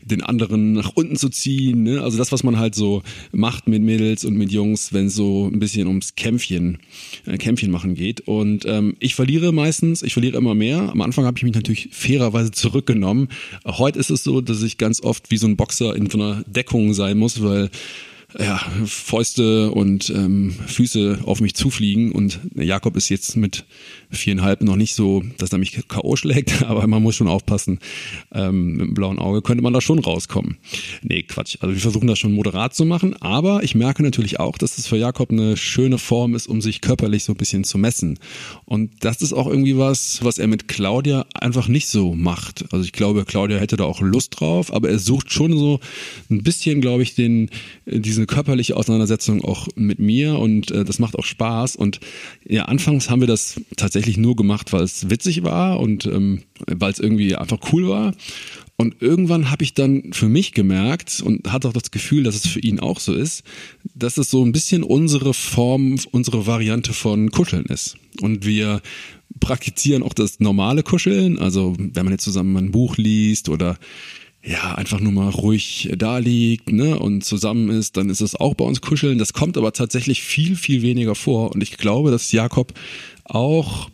den 0.01 0.23
anderen 0.23 0.73
nach 0.73 0.91
unten 0.95 1.17
zu 1.17 1.29
ziehen. 1.29 1.83
Ne? 1.83 2.01
Also 2.01 2.17
das, 2.17 2.31
was 2.31 2.43
man 2.43 2.57
halt 2.57 2.73
so 2.73 3.03
macht 3.33 3.67
mit 3.67 3.81
Mädels 3.81 4.23
und 4.23 4.35
mit 4.35 4.51
Jungs, 4.51 4.93
wenn 4.93 5.07
es 5.07 5.15
so 5.15 5.49
ein 5.51 5.59
bisschen 5.59 5.87
ums 5.87 6.15
Kämpfchen, 6.15 6.77
äh, 7.25 7.37
Kämpfchen 7.37 7.69
machen 7.69 7.95
geht. 7.95 8.21
Und 8.21 8.65
ähm, 8.65 8.95
ich 8.99 9.15
verliere 9.15 9.51
meistens, 9.51 10.03
ich 10.03 10.13
verliere 10.13 10.37
immer 10.37 10.55
mehr. 10.55 10.89
Am 10.89 11.01
Anfang 11.01 11.25
habe 11.25 11.37
ich 11.37 11.43
mich 11.43 11.53
natürlich 11.53 11.89
fairerweise 11.91 12.51
zurückgenommen. 12.51 13.27
Heute 13.65 13.99
ist 13.99 14.09
es 14.09 14.23
so, 14.23 14.39
dass 14.39 14.63
ich 14.63 14.77
ganz 14.77 15.01
oft 15.01 15.31
wie 15.31 15.37
so 15.37 15.47
ein 15.47 15.57
Boxer 15.57 15.95
in 15.95 16.09
so 16.09 16.17
einer 16.17 16.43
Deckung 16.47 16.93
sein 16.93 17.17
muss, 17.17 17.43
weil 17.43 17.69
ja, 18.39 18.57
Fäuste 18.85 19.71
und 19.71 20.09
ähm, 20.09 20.55
Füße 20.67 21.19
auf 21.25 21.41
mich 21.41 21.55
zufliegen. 21.55 22.11
Und 22.11 22.39
Jakob 22.55 22.95
ist 22.95 23.09
jetzt 23.09 23.35
mit 23.35 23.65
viereinhalb 24.09 24.61
noch 24.61 24.75
nicht 24.75 24.95
so, 24.95 25.23
dass 25.37 25.51
er 25.51 25.57
mich 25.57 25.87
K.O. 25.87 26.15
schlägt, 26.15 26.63
aber 26.67 26.87
man 26.87 27.03
muss 27.03 27.15
schon 27.15 27.27
aufpassen. 27.27 27.79
Ähm, 28.33 28.73
mit 28.73 28.87
dem 28.87 28.93
blauen 28.93 29.19
Auge 29.19 29.41
könnte 29.41 29.63
man 29.63 29.73
da 29.73 29.81
schon 29.81 29.99
rauskommen. 29.99 30.57
Nee, 31.01 31.23
Quatsch. 31.23 31.57
Also 31.59 31.73
wir 31.73 31.81
versuchen 31.81 32.07
das 32.07 32.19
schon 32.19 32.33
moderat 32.33 32.75
zu 32.75 32.85
machen, 32.85 33.15
aber 33.21 33.63
ich 33.63 33.75
merke 33.75 34.03
natürlich 34.03 34.39
auch, 34.39 34.57
dass 34.57 34.77
es 34.77 34.87
für 34.87 34.97
Jakob 34.97 35.31
eine 35.31 35.57
schöne 35.57 35.97
Form 35.97 36.35
ist, 36.35 36.47
um 36.47 36.61
sich 36.61 36.81
körperlich 36.81 37.23
so 37.23 37.33
ein 37.33 37.37
bisschen 37.37 37.63
zu 37.63 37.77
messen. 37.77 38.19
Und 38.65 38.91
das 39.01 39.21
ist 39.21 39.33
auch 39.33 39.47
irgendwie 39.47 39.77
was, 39.77 40.23
was 40.23 40.37
er 40.37 40.47
mit 40.47 40.67
Claudia 40.67 41.25
einfach 41.33 41.67
nicht 41.67 41.87
so 41.87 42.13
macht. 42.13 42.65
Also 42.71 42.85
ich 42.85 42.93
glaube, 42.93 43.25
Claudia 43.25 43.57
hätte 43.57 43.77
da 43.77 43.83
auch 43.83 44.01
Lust 44.01 44.39
drauf, 44.39 44.73
aber 44.73 44.89
er 44.89 44.99
sucht 44.99 45.31
schon 45.31 45.57
so 45.57 45.79
ein 46.29 46.43
bisschen, 46.43 46.81
glaube 46.81 47.03
ich, 47.03 47.15
den, 47.15 47.49
diese 48.23 48.35
körperliche 48.35 48.77
Auseinandersetzung 48.77 49.43
auch 49.43 49.67
mit 49.75 49.99
mir 49.99 50.39
und 50.39 50.71
äh, 50.71 50.85
das 50.85 50.99
macht 50.99 51.17
auch 51.17 51.25
Spaß. 51.25 51.75
Und 51.75 51.99
ja, 52.47 52.65
anfangs 52.65 53.09
haben 53.09 53.21
wir 53.21 53.27
das 53.27 53.59
tatsächlich 53.75 54.03
tatsächlich 54.03 54.17
nur 54.17 54.35
gemacht, 54.35 54.73
weil 54.73 54.83
es 54.83 55.09
witzig 55.09 55.43
war 55.43 55.79
und 55.79 56.05
ähm, 56.05 56.41
weil 56.67 56.91
es 56.91 56.99
irgendwie 56.99 57.35
einfach 57.35 57.59
cool 57.71 57.89
war. 57.89 58.13
Und 58.75 59.01
irgendwann 59.01 59.51
habe 59.51 59.63
ich 59.63 59.73
dann 59.73 60.13
für 60.13 60.27
mich 60.27 60.51
gemerkt 60.53 61.21
und 61.23 61.51
hatte 61.51 61.67
auch 61.69 61.73
das 61.73 61.91
Gefühl, 61.91 62.23
dass 62.23 62.35
es 62.35 62.47
für 62.47 62.59
ihn 62.59 62.79
auch 62.79 62.99
so 62.99 63.13
ist, 63.13 63.43
dass 63.93 64.17
es 64.17 64.29
so 64.29 64.43
ein 64.43 64.51
bisschen 64.51 64.83
unsere 64.83 65.33
Form, 65.33 65.99
unsere 66.11 66.47
Variante 66.47 66.91
von 66.91 67.29
Kuscheln 67.31 67.65
ist. 67.65 67.97
Und 68.19 68.45
wir 68.45 68.81
praktizieren 69.39 70.03
auch 70.03 70.13
das 70.13 70.39
normale 70.39 70.83
Kuscheln. 70.83 71.37
Also 71.37 71.75
wenn 71.77 72.05
man 72.05 72.13
jetzt 72.13 72.23
zusammen 72.23 72.57
ein 72.57 72.71
Buch 72.71 72.97
liest 72.97 73.47
oder 73.47 73.77
ja, 74.45 74.75
einfach 74.75 74.99
nur 74.99 75.13
mal 75.13 75.29
ruhig 75.29 75.89
da 75.97 76.17
liegt, 76.17 76.71
ne, 76.71 76.99
und 76.99 77.23
zusammen 77.23 77.69
ist, 77.69 77.95
dann 77.95 78.09
ist 78.09 78.21
es 78.21 78.35
auch 78.35 78.55
bei 78.55 78.65
uns 78.65 78.81
kuscheln. 78.81 79.17
Das 79.17 79.33
kommt 79.33 79.57
aber 79.57 79.71
tatsächlich 79.71 80.21
viel, 80.21 80.55
viel 80.57 80.81
weniger 80.81 81.15
vor. 81.15 81.53
Und 81.53 81.63
ich 81.63 81.77
glaube, 81.77 82.11
dass 82.11 82.31
Jakob 82.31 82.73
auch 83.23 83.89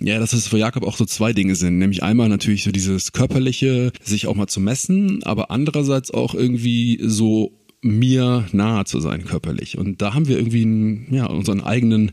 ja, 0.00 0.18
dass 0.20 0.32
es 0.32 0.46
für 0.46 0.56
Jakob 0.58 0.84
auch 0.84 0.96
so 0.96 1.04
zwei 1.04 1.32
Dinge 1.32 1.56
sind. 1.56 1.78
Nämlich 1.78 2.02
einmal 2.02 2.28
natürlich 2.28 2.62
so 2.62 2.70
dieses 2.70 3.12
körperliche, 3.12 3.92
sich 4.02 4.28
auch 4.28 4.36
mal 4.36 4.46
zu 4.46 4.60
messen, 4.60 5.22
aber 5.24 5.50
andererseits 5.50 6.12
auch 6.12 6.34
irgendwie 6.34 7.00
so 7.02 7.52
mir 7.82 8.46
nahe 8.52 8.84
zu 8.84 9.00
sein 9.00 9.24
körperlich. 9.24 9.78
Und 9.78 10.02
da 10.02 10.12
haben 10.14 10.28
wir 10.28 10.36
irgendwie 10.36 11.06
ja, 11.10 11.26
unseren 11.26 11.62
eigenen, 11.62 12.12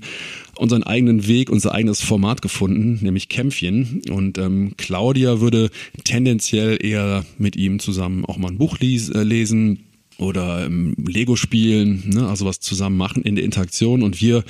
unseren 0.56 0.84
eigenen 0.84 1.28
Weg, 1.28 1.50
unser 1.50 1.74
eigenes 1.74 2.02
Format 2.02 2.42
gefunden, 2.42 3.00
nämlich 3.02 3.28
Kämpfchen. 3.28 4.02
Und 4.10 4.38
ähm, 4.38 4.74
Claudia 4.78 5.42
würde 5.42 5.70
tendenziell 6.04 6.78
eher 6.84 7.26
mit 7.38 7.56
ihm 7.56 7.80
zusammen 7.80 8.24
auch 8.26 8.38
mal 8.38 8.50
ein 8.50 8.58
Buch 8.58 8.80
lies, 8.80 9.10
äh, 9.10 9.24
lesen 9.24 9.87
oder 10.18 10.66
ähm, 10.66 10.96
Lego 11.06 11.36
spielen, 11.36 12.04
ne, 12.08 12.28
also 12.28 12.46
was 12.46 12.60
zusammen 12.60 12.98
machen 12.98 13.24
in 13.24 13.36
der 13.36 13.46
Interaktion 13.46 14.04
und 14.04 14.22
wir, 14.22 14.44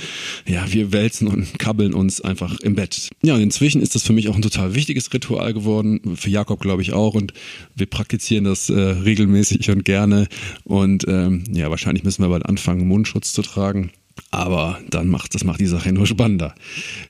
ja, 0.47 0.65
wir 0.71 0.91
wälzen 0.91 1.27
und 1.27 1.59
kabbeln 1.59 1.93
uns 1.93 2.21
einfach 2.21 2.59
im 2.61 2.75
Bett. 2.75 3.09
Ja, 3.21 3.35
und 3.35 3.41
inzwischen 3.41 3.81
ist 3.81 3.95
das 3.95 4.03
für 4.03 4.13
mich 4.13 4.29
auch 4.29 4.35
ein 4.35 4.41
total 4.41 4.75
wichtiges 4.75 5.13
Ritual 5.13 5.53
geworden, 5.53 6.15
für 6.15 6.29
Jakob 6.29 6.61
glaube 6.61 6.81
ich 6.81 6.93
auch 6.93 7.13
und 7.13 7.33
wir 7.75 7.85
praktizieren 7.85 8.45
das 8.45 8.69
äh, 8.69 8.79
regelmäßig 8.79 9.69
und 9.69 9.85
gerne 9.85 10.27
und 10.63 11.05
ähm, 11.07 11.43
ja, 11.51 11.69
wahrscheinlich 11.69 12.03
müssen 12.03 12.23
wir 12.23 12.29
bald 12.29 12.45
anfangen, 12.45 12.87
Mundschutz 12.87 13.33
zu 13.33 13.41
tragen. 13.41 13.91
Aber 14.31 14.79
dann 14.89 15.09
macht 15.09 15.35
das 15.35 15.43
macht 15.43 15.59
die 15.59 15.67
Sache 15.67 15.91
nur 15.93 16.07
spannender. 16.07 16.55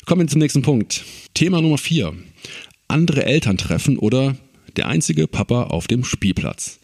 Kommen 0.06 0.22
wir 0.22 0.28
zum 0.28 0.40
nächsten 0.40 0.62
Punkt. 0.62 1.06
Thema 1.34 1.62
Nummer 1.62 1.78
vier. 1.78 2.14
Andere 2.90 3.26
Eltern 3.26 3.58
treffen 3.58 3.98
oder 3.98 4.36
der 4.77 4.88
einzige 4.88 5.27
Papa 5.27 5.63
auf 5.63 5.88
dem 5.88 6.03
Spielplatz. 6.03 6.79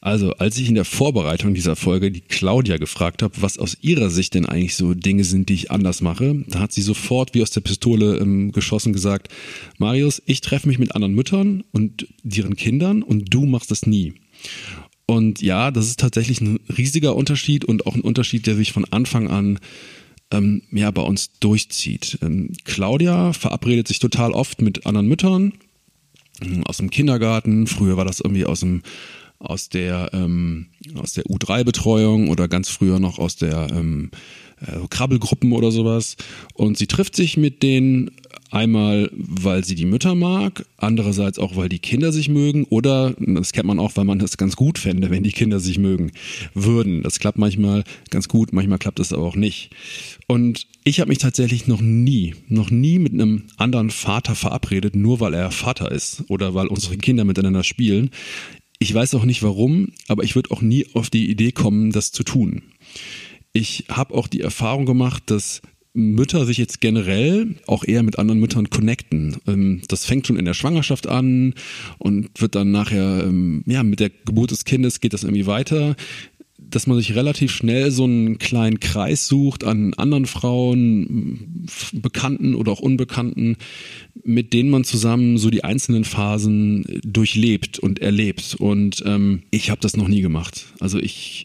Also, 0.00 0.32
als 0.34 0.56
ich 0.58 0.68
in 0.68 0.74
der 0.74 0.84
Vorbereitung 0.84 1.54
dieser 1.54 1.76
Folge 1.76 2.10
die 2.10 2.20
Claudia 2.20 2.76
gefragt 2.76 3.22
habe, 3.22 3.34
was 3.40 3.58
aus 3.58 3.78
ihrer 3.80 4.10
Sicht 4.10 4.34
denn 4.34 4.46
eigentlich 4.46 4.76
so 4.76 4.94
Dinge 4.94 5.24
sind, 5.24 5.48
die 5.48 5.54
ich 5.54 5.70
anders 5.70 6.00
mache, 6.00 6.44
da 6.48 6.60
hat 6.60 6.72
sie 6.72 6.82
sofort 6.82 7.34
wie 7.34 7.42
aus 7.42 7.50
der 7.50 7.60
Pistole 7.60 8.18
ähm, 8.18 8.52
geschossen 8.52 8.92
gesagt, 8.92 9.28
Marius, 9.78 10.22
ich 10.26 10.40
treffe 10.40 10.68
mich 10.68 10.78
mit 10.78 10.94
anderen 10.94 11.14
Müttern 11.14 11.64
und 11.72 12.06
deren 12.22 12.56
Kindern 12.56 13.02
und 13.02 13.32
du 13.32 13.46
machst 13.46 13.70
das 13.70 13.86
nie. 13.86 14.14
Und 15.06 15.42
ja, 15.42 15.70
das 15.70 15.86
ist 15.86 15.98
tatsächlich 15.98 16.40
ein 16.40 16.60
riesiger 16.76 17.16
Unterschied 17.16 17.64
und 17.64 17.86
auch 17.86 17.96
ein 17.96 18.00
Unterschied, 18.00 18.46
der 18.46 18.54
sich 18.54 18.72
von 18.72 18.84
Anfang 18.84 19.28
an 19.28 19.58
ähm, 20.30 20.62
ja, 20.70 20.90
bei 20.90 21.02
uns 21.02 21.32
durchzieht. 21.40 22.18
Ähm, 22.22 22.52
Claudia 22.64 23.32
verabredet 23.32 23.88
sich 23.88 23.98
total 23.98 24.32
oft 24.32 24.62
mit 24.62 24.86
anderen 24.86 25.08
Müttern 25.08 25.52
aus 26.64 26.78
dem 26.78 26.90
Kindergarten. 26.90 27.66
Früher 27.66 27.96
war 27.96 28.04
das 28.04 28.20
irgendwie 28.20 28.44
aus 28.44 28.60
dem 28.60 28.82
aus 29.38 29.70
der 29.70 30.10
ähm, 30.12 30.66
aus 30.96 31.14
der 31.14 31.24
U3-Betreuung 31.24 32.28
oder 32.28 32.46
ganz 32.46 32.68
früher 32.68 33.00
noch 33.00 33.18
aus 33.18 33.36
der 33.36 33.68
ähm, 33.70 34.10
äh, 34.66 34.86
Krabbelgruppen 34.88 35.52
oder 35.52 35.70
sowas. 35.70 36.16
Und 36.54 36.78
sie 36.78 36.86
trifft 36.86 37.16
sich 37.16 37.36
mit 37.36 37.62
denen 37.62 38.10
einmal, 38.50 39.10
weil 39.12 39.64
sie 39.64 39.74
die 39.74 39.84
Mütter 39.84 40.14
mag, 40.14 40.66
andererseits 40.76 41.38
auch, 41.38 41.56
weil 41.56 41.68
die 41.68 41.78
Kinder 41.78 42.12
sich 42.12 42.28
mögen 42.28 42.64
oder, 42.64 43.14
das 43.18 43.52
kennt 43.52 43.66
man 43.66 43.78
auch, 43.78 43.92
weil 43.94 44.04
man 44.04 44.18
das 44.18 44.36
ganz 44.36 44.56
gut 44.56 44.78
fände, 44.78 45.10
wenn 45.10 45.22
die 45.22 45.32
Kinder 45.32 45.60
sich 45.60 45.78
mögen 45.78 46.12
würden. 46.54 47.02
Das 47.02 47.20
klappt 47.20 47.38
manchmal 47.38 47.84
ganz 48.10 48.28
gut, 48.28 48.52
manchmal 48.52 48.78
klappt 48.78 49.00
es 49.00 49.12
aber 49.12 49.24
auch 49.24 49.36
nicht. 49.36 49.70
Und 50.26 50.66
ich 50.84 51.00
habe 51.00 51.08
mich 51.08 51.18
tatsächlich 51.18 51.66
noch 51.66 51.80
nie, 51.80 52.34
noch 52.48 52.70
nie 52.70 52.98
mit 52.98 53.12
einem 53.12 53.44
anderen 53.56 53.90
Vater 53.90 54.34
verabredet, 54.34 54.96
nur 54.96 55.20
weil 55.20 55.34
er 55.34 55.50
Vater 55.50 55.90
ist 55.90 56.24
oder 56.28 56.54
weil 56.54 56.66
unsere 56.66 56.96
Kinder 56.96 57.24
miteinander 57.24 57.64
spielen. 57.64 58.10
Ich 58.78 58.92
weiß 58.92 59.14
auch 59.14 59.24
nicht 59.24 59.42
warum, 59.42 59.92
aber 60.08 60.24
ich 60.24 60.34
würde 60.34 60.50
auch 60.50 60.62
nie 60.62 60.86
auf 60.94 61.10
die 61.10 61.30
Idee 61.30 61.52
kommen, 61.52 61.92
das 61.92 62.12
zu 62.12 62.22
tun. 62.22 62.62
Ich 63.52 63.86
habe 63.88 64.14
auch 64.14 64.28
die 64.28 64.40
Erfahrung 64.40 64.86
gemacht, 64.86 65.24
dass 65.26 65.60
Mütter 65.92 66.46
sich 66.46 66.56
jetzt 66.56 66.80
generell 66.80 67.56
auch 67.66 67.82
eher 67.84 68.04
mit 68.04 68.18
anderen 68.18 68.38
Müttern 68.38 68.70
connecten. 68.70 69.38
Ähm, 69.48 69.82
das 69.88 70.04
fängt 70.04 70.26
schon 70.26 70.38
in 70.38 70.44
der 70.44 70.54
Schwangerschaft 70.54 71.08
an 71.08 71.54
und 71.98 72.40
wird 72.40 72.54
dann 72.54 72.70
nachher, 72.70 73.24
ähm, 73.24 73.64
ja, 73.66 73.82
mit 73.82 73.98
der 73.98 74.10
Geburt 74.10 74.52
des 74.52 74.64
Kindes 74.64 75.00
geht 75.00 75.12
das 75.12 75.24
irgendwie 75.24 75.46
weiter 75.46 75.96
dass 76.70 76.86
man 76.86 76.98
sich 76.98 77.14
relativ 77.14 77.50
schnell 77.52 77.90
so 77.90 78.04
einen 78.04 78.38
kleinen 78.38 78.80
Kreis 78.80 79.26
sucht 79.26 79.64
an 79.64 79.94
anderen 79.94 80.26
Frauen, 80.26 81.66
Bekannten 81.92 82.54
oder 82.54 82.72
auch 82.72 82.80
Unbekannten, 82.80 83.56
mit 84.22 84.52
denen 84.52 84.70
man 84.70 84.84
zusammen 84.84 85.38
so 85.38 85.50
die 85.50 85.64
einzelnen 85.64 86.04
Phasen 86.04 86.84
durchlebt 87.02 87.78
und 87.78 88.00
erlebt. 88.00 88.56
Und 88.58 89.02
ähm, 89.06 89.42
ich 89.50 89.70
habe 89.70 89.80
das 89.80 89.96
noch 89.96 90.08
nie 90.08 90.20
gemacht. 90.20 90.66
Also 90.80 90.98
ich 90.98 91.44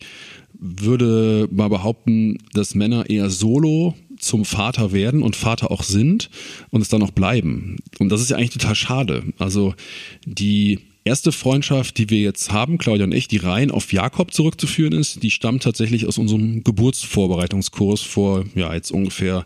würde 0.65 1.47
mal 1.51 1.69
behaupten, 1.69 2.37
dass 2.53 2.75
Männer 2.75 3.09
eher 3.09 3.29
solo 3.29 3.95
zum 4.17 4.45
Vater 4.45 4.91
werden 4.91 5.21
und 5.21 5.35
Vater 5.35 5.71
auch 5.71 5.83
sind 5.83 6.29
und 6.71 6.81
es 6.81 6.89
dann 6.89 7.03
auch 7.03 7.11
bleiben. 7.11 7.77
Und 7.99 8.09
das 8.09 8.21
ist 8.21 8.29
ja 8.29 8.37
eigentlich 8.37 8.51
total 8.51 8.75
schade. 8.75 9.23
Also 9.37 9.75
die 10.25 10.79
erste 11.05 11.31
Freundschaft, 11.31 11.97
die 11.99 12.09
wir 12.09 12.19
jetzt 12.19 12.51
haben, 12.51 12.77
Claudia 12.79 13.05
und 13.05 13.13
ich, 13.13 13.27
die 13.27 13.37
rein 13.37 13.71
auf 13.71 13.93
Jakob 13.93 14.33
zurückzuführen 14.33 14.93
ist, 14.93 15.21
die 15.21 15.31
stammt 15.31 15.63
tatsächlich 15.63 16.07
aus 16.07 16.17
unserem 16.17 16.63
Geburtsvorbereitungskurs 16.63 18.01
vor, 18.01 18.43
ja, 18.55 18.73
jetzt 18.73 18.91
ungefähr 18.91 19.45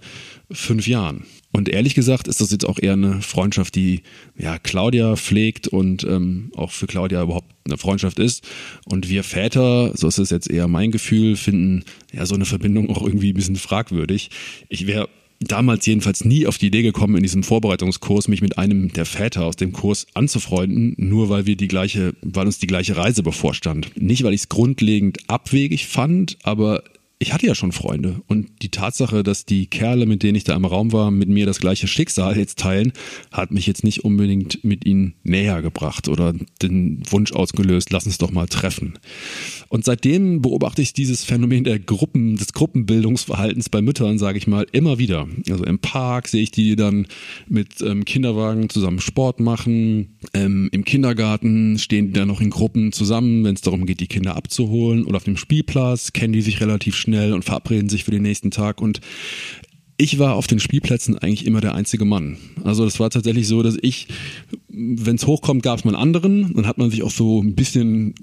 fünf 0.50 0.88
Jahren. 0.88 1.26
Und 1.52 1.68
ehrlich 1.68 1.96
gesagt 1.96 2.28
ist 2.28 2.42
das 2.42 2.52
jetzt 2.52 2.66
auch 2.66 2.80
eher 2.80 2.94
eine 2.94 3.22
Freundschaft, 3.22 3.76
die 3.76 4.04
ja 4.38 4.58
Claudia 4.58 5.16
pflegt 5.16 5.68
und 5.68 6.04
ähm, 6.04 6.52
auch 6.56 6.72
für 6.72 6.88
Claudia 6.88 7.24
überhaupt 7.24 7.52
eine 7.66 7.78
Freundschaft 7.78 8.20
ist. 8.20 8.48
Und 8.86 9.10
wir 9.10 9.24
Väter, 9.24 9.92
so 9.98 10.08
ist 10.08 10.20
es 10.20 10.30
jetzt 10.30 10.50
eher 10.50 10.68
mein 10.68 10.92
Gefühl, 10.92 11.36
finden 11.36 11.84
ja 12.14 12.26
so 12.26 12.36
eine 12.36 12.46
Verbindung 12.46 12.90
auch 12.90 13.02
irgendwie 13.04 13.32
ein 13.32 13.36
bisschen 13.36 13.58
fragwürdig. 13.58 14.30
Ich 14.70 14.88
wäre 14.88 15.10
damals 15.40 15.86
jedenfalls 15.86 16.26
nie 16.26 16.48
auf 16.48 16.58
die 16.58 16.68
Idee 16.68 16.82
gekommen, 16.82 17.16
in 17.16 17.24
diesem 17.24 17.44
Vorbereitungskurs 17.44 18.28
mich 18.28 18.42
mit 18.42 18.58
einem 18.58 18.92
der 18.92 19.06
Väter 19.06 19.46
aus 19.46 19.56
dem 19.56 19.72
Kurs 19.72 20.08
anzufreunden, 20.14 20.96
nur 20.98 21.30
weil 21.30 21.46
wir 21.46 21.56
die 21.56 21.68
gleiche, 21.68 22.14
weil 22.22 22.46
uns 22.46 22.60
die 22.60 22.68
gleiche 22.68 22.98
Reise 22.98 23.24
bevorstand. 23.24 23.92
Nicht, 23.96 24.24
weil 24.24 24.34
ich 24.34 24.42
es 24.42 24.50
grundlegend 24.50 25.20
abwegig 25.28 25.88
fand, 25.88 26.38
aber 26.44 26.84
ich 27.22 27.34
hatte 27.34 27.46
ja 27.46 27.54
schon 27.54 27.74
Freunde 27.74 28.22
und 28.28 28.50
die 28.62 28.70
Tatsache, 28.70 29.24
dass 29.24 29.46
die 29.46 29.68
Kerle, 29.68 30.06
mit 30.06 30.24
denen 30.24 30.36
ich 30.36 30.46
da 30.46 30.56
im 30.56 30.64
Raum 30.64 30.94
war, 30.94 31.12
mit 31.12 31.28
mir 31.28 31.46
das 31.46 31.60
gleiche 31.60 31.88
Schicksal 31.88 32.38
jetzt 32.38 32.60
teilen, 32.60 32.94
hat 33.32 33.52
mich 33.52 33.68
jetzt 33.68 33.84
nicht 33.84 34.06
unbedingt 34.06 34.64
mit 34.64 34.86
ihnen 34.86 35.16
näher 35.24 35.62
gebracht 35.62 36.08
oder 36.08 36.34
den 36.62 37.04
Wunsch 37.12 37.34
ausgelöst, 37.34 37.92
lass 37.92 38.06
uns 38.06 38.20
doch 38.20 38.32
mal 38.32 38.48
treffen. 38.48 38.98
Und 39.70 39.86
seitdem 39.86 40.42
beobachte 40.42 40.82
ich 40.82 40.94
dieses 40.94 41.24
Phänomen 41.24 41.64
der 41.64 41.80
Gruppen, 41.80 42.38
des 42.38 42.54
Gruppenbildungsverhaltens 42.54 43.70
bei 43.70 43.82
Müttern, 43.82 44.18
sage 44.18 44.38
ich 44.38 44.48
mal, 44.48 44.66
immer 44.72 44.98
wieder. 44.98 45.28
Also 45.50 45.64
im 45.64 45.80
Park 45.80 46.28
sehe 46.28 46.42
ich 46.42 46.52
die 46.52 46.76
dann 46.76 47.08
mit 47.48 47.82
ähm, 47.82 48.06
Kinderwagen 48.06 48.70
zusammen 48.70 49.00
Sport 49.00 49.40
machen. 49.40 50.18
Ähm, 50.34 50.70
Im 50.72 50.84
Kindergarten 50.84 51.78
stehen 51.78 52.08
die 52.08 52.14
dann 52.14 52.28
noch 52.28 52.42
in 52.42 52.50
Gruppen 52.50 52.92
zusammen, 52.92 53.44
wenn 53.44 53.56
es 53.56 53.62
darum 53.62 53.86
geht, 53.86 54.00
die 54.00 54.08
Kinder 54.08 54.36
abzuholen. 54.36 55.06
Oder 55.06 55.18
auf 55.18 55.24
dem 55.24 55.38
Spielplatz 55.38 56.14
kennen 56.14 56.34
die 56.34 56.42
sich 56.42 56.62
relativ 56.62 56.96
schnell 56.96 57.20
schnell 57.20 57.34
und 57.34 57.46
verabreden 57.46 57.90
sich 57.90 58.04
für 58.04 58.12
den 58.12 58.22
nächsten 58.22 58.52
Tag 58.52 58.82
und 58.82 59.02
ich 60.00 60.18
war 60.18 60.36
auf 60.36 60.48
den 60.48 60.62
Spielplätzen 60.62 61.18
eigentlich 61.18 61.46
immer 61.46 61.60
der 61.60 61.76
einzige 61.76 62.06
Mann. 62.06 62.38
Also 62.64 62.86
das 62.86 63.02
war 63.02 63.10
tatsächlich 63.10 63.50
so, 63.50 63.62
dass 63.62 63.78
ich, 63.82 64.08
wenn 64.70 65.18
es 65.18 65.28
hochkommt, 65.28 65.62
gab 65.62 65.78
es 65.78 65.84
mal 65.84 65.94
einen 65.94 66.02
anderen. 66.02 66.54
Dann 66.54 66.66
hat 66.66 66.78
man 66.78 66.90
sich 66.90 67.04
auch 67.04 67.12
so 67.12 67.42
ein 67.44 67.54
bisschen 67.54 68.16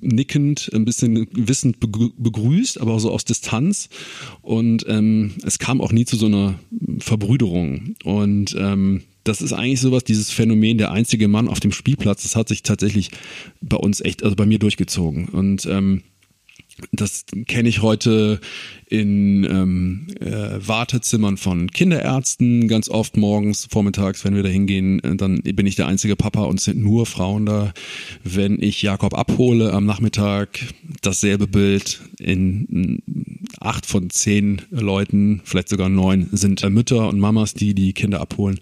nickend, 0.00 0.70
ein 0.72 0.86
bisschen 0.86 1.28
wissend 1.32 1.76
begrüßt, 1.78 2.80
aber 2.80 2.94
auch 2.94 3.00
so 3.00 3.10
aus 3.10 3.26
Distanz. 3.26 3.90
Und 4.40 4.86
ähm, 4.88 5.32
es 5.44 5.58
kam 5.58 5.82
auch 5.82 5.92
nie 5.92 6.06
zu 6.06 6.16
so 6.16 6.24
einer 6.24 6.58
Verbrüderung. 7.00 7.96
Und 8.02 8.56
ähm, 8.58 9.02
das 9.22 9.42
ist 9.42 9.52
eigentlich 9.52 9.82
sowas, 9.82 10.04
dieses 10.04 10.30
Phänomen, 10.30 10.78
der 10.78 10.90
einzige 10.90 11.28
Mann 11.28 11.48
auf 11.48 11.60
dem 11.60 11.72
Spielplatz, 11.72 12.22
das 12.22 12.34
hat 12.34 12.48
sich 12.48 12.62
tatsächlich 12.62 13.10
bei 13.60 13.76
uns 13.76 14.00
echt, 14.00 14.22
also 14.22 14.36
bei 14.36 14.46
mir 14.46 14.58
durchgezogen. 14.58 15.28
Und 15.28 15.66
ähm, 15.66 16.00
das 16.92 17.24
kenne 17.46 17.68
ich 17.68 17.82
heute 17.82 18.40
in 18.86 19.44
ähm, 19.44 20.06
äh, 20.20 20.58
Wartezimmern 20.66 21.36
von 21.36 21.70
Kinderärzten 21.70 22.66
ganz 22.66 22.88
oft 22.88 23.16
morgens, 23.16 23.68
vormittags, 23.70 24.24
wenn 24.24 24.34
wir 24.34 24.42
da 24.42 24.48
hingehen, 24.48 25.02
äh, 25.04 25.16
dann 25.16 25.42
bin 25.42 25.66
ich 25.66 25.76
der 25.76 25.86
einzige 25.86 26.16
Papa 26.16 26.44
und 26.44 26.60
sind 26.60 26.80
nur 26.80 27.06
Frauen 27.06 27.46
da. 27.46 27.72
Wenn 28.24 28.60
ich 28.60 28.82
Jakob 28.82 29.16
abhole 29.16 29.72
am 29.72 29.86
Nachmittag, 29.86 30.58
dasselbe 31.02 31.46
Bild 31.46 32.00
in 32.18 33.02
acht 33.60 33.86
von 33.86 34.10
zehn 34.10 34.62
Leuten, 34.70 35.40
vielleicht 35.44 35.68
sogar 35.68 35.88
neun, 35.88 36.28
sind 36.32 36.62
äh, 36.62 36.70
Mütter 36.70 37.08
und 37.08 37.20
Mamas, 37.20 37.54
die 37.54 37.74
die 37.74 37.92
Kinder 37.92 38.20
abholen 38.20 38.58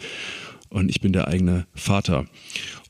und 0.71 0.91
ich 0.91 1.01
bin 1.01 1.13
der 1.13 1.29
eigene 1.29 1.67
Vater. 1.75 2.27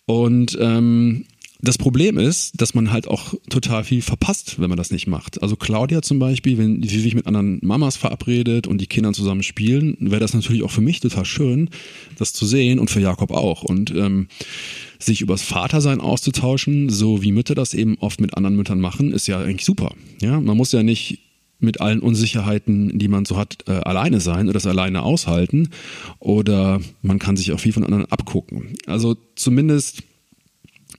Und 0.06 0.56
ähm, 0.60 1.26
das 1.60 1.76
Problem 1.76 2.18
ist, 2.18 2.60
dass 2.60 2.74
man 2.74 2.92
halt 2.92 3.08
auch 3.08 3.34
total 3.50 3.82
viel 3.82 4.00
verpasst, 4.00 4.60
wenn 4.60 4.68
man 4.68 4.76
das 4.76 4.92
nicht 4.92 5.08
macht. 5.08 5.42
Also 5.42 5.56
Claudia 5.56 6.02
zum 6.02 6.20
Beispiel, 6.20 6.56
wenn 6.56 6.82
sie 6.84 7.00
sich 7.00 7.16
mit 7.16 7.26
anderen 7.26 7.58
Mamas 7.62 7.96
verabredet 7.96 8.68
und 8.68 8.80
die 8.80 8.86
Kinder 8.86 9.12
zusammen 9.12 9.42
spielen, 9.42 9.96
wäre 9.98 10.20
das 10.20 10.34
natürlich 10.34 10.62
auch 10.62 10.70
für 10.70 10.80
mich 10.80 11.00
total 11.00 11.24
schön, 11.24 11.70
das 12.16 12.32
zu 12.32 12.46
sehen 12.46 12.78
und 12.78 12.90
für 12.90 13.00
Jakob 13.00 13.32
auch. 13.32 13.64
Und 13.64 13.90
ähm, 13.90 14.28
sich 15.00 15.20
übers 15.20 15.42
Vatersein 15.42 16.00
auszutauschen, 16.00 16.90
so 16.90 17.22
wie 17.22 17.32
Mütter 17.32 17.56
das 17.56 17.74
eben 17.74 17.98
oft 17.98 18.20
mit 18.20 18.36
anderen 18.36 18.54
Müttern 18.54 18.80
machen, 18.80 19.12
ist 19.12 19.26
ja 19.26 19.40
eigentlich 19.40 19.64
super. 19.64 19.94
Ja, 20.20 20.40
man 20.40 20.56
muss 20.56 20.70
ja 20.70 20.84
nicht 20.84 21.18
mit 21.60 21.80
allen 21.80 21.98
Unsicherheiten, 21.98 23.00
die 23.00 23.08
man 23.08 23.24
so 23.24 23.36
hat, 23.36 23.64
äh, 23.66 23.72
alleine 23.72 24.20
sein 24.20 24.46
oder 24.46 24.52
das 24.52 24.66
alleine 24.66 25.02
aushalten. 25.02 25.70
Oder 26.20 26.80
man 27.02 27.18
kann 27.18 27.36
sich 27.36 27.50
auch 27.52 27.58
viel 27.58 27.72
von 27.72 27.82
anderen 27.82 28.06
abgucken. 28.06 28.74
Also 28.86 29.16
zumindest 29.34 30.04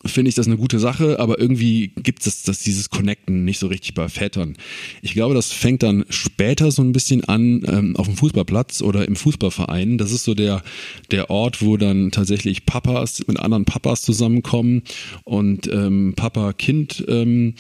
finde 0.06 0.30
ich 0.30 0.36
das 0.36 0.48
eine 0.48 0.58
gute 0.58 0.80
Sache, 0.80 1.20
aber 1.20 1.40
irgendwie 1.40 1.92
gibt 1.98 2.26
es 2.26 2.44
das, 2.44 2.60
dieses 2.60 2.90
Connecten 2.90 3.44
nicht 3.44 3.60
so 3.60 3.68
richtig 3.68 3.94
bei 3.96 4.08
Vätern. 4.08 4.56
Ich 5.02 5.14
glaube, 5.14 5.34
das 5.34 5.52
fängt 5.52 5.84
dann 5.84 6.06
später 6.10 6.72
so 6.72 6.82
ein 6.82 6.94
bisschen 6.94 7.26
an 7.26 7.64
ähm, 7.68 7.96
auf 7.98 8.08
dem 8.08 8.16
Fußballplatz 8.16 8.82
oder 8.82 9.08
im 9.08 9.16
Fußballverein. 9.16 9.98
Das 9.98 10.12
ist 10.12 10.24
so 10.24 10.36
der, 10.36 10.64
der 11.12 11.30
Ort, 11.30 11.62
wo 11.62 11.76
dann 11.76 12.12
tatsächlich 12.12 12.66
Papas 12.66 13.26
mit 13.28 13.40
anderen 13.40 13.66
Papas 13.66 14.02
zusammenkommen 14.04 14.84
und 15.26 15.68
ähm, 15.68 16.14
Papa-Kind 16.16 17.06
ähm, 17.08 17.56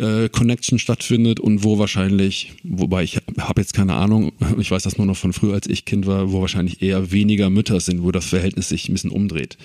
äh, 0.00 0.28
Connection 0.28 0.78
stattfindet 0.78 1.40
und 1.40 1.62
wo 1.62 1.78
wahrscheinlich, 1.78 2.52
wobei 2.64 3.02
ich 3.02 3.18
habe 3.38 3.60
jetzt 3.60 3.74
keine 3.74 3.94
Ahnung, 3.94 4.32
ich 4.58 4.70
weiß 4.70 4.82
das 4.82 4.98
nur 4.98 5.06
noch 5.06 5.16
von 5.16 5.32
früher, 5.32 5.54
als 5.54 5.66
ich 5.66 5.84
Kind 5.84 6.06
war, 6.06 6.32
wo 6.32 6.40
wahrscheinlich 6.40 6.82
eher 6.82 7.12
weniger 7.12 7.50
Mütter 7.50 7.80
sind, 7.80 8.02
wo 8.02 8.10
das 8.10 8.26
Verhältnis 8.26 8.68
sich 8.70 8.88
ein 8.88 8.92
bisschen 8.92 9.10
umdreht. 9.10 9.58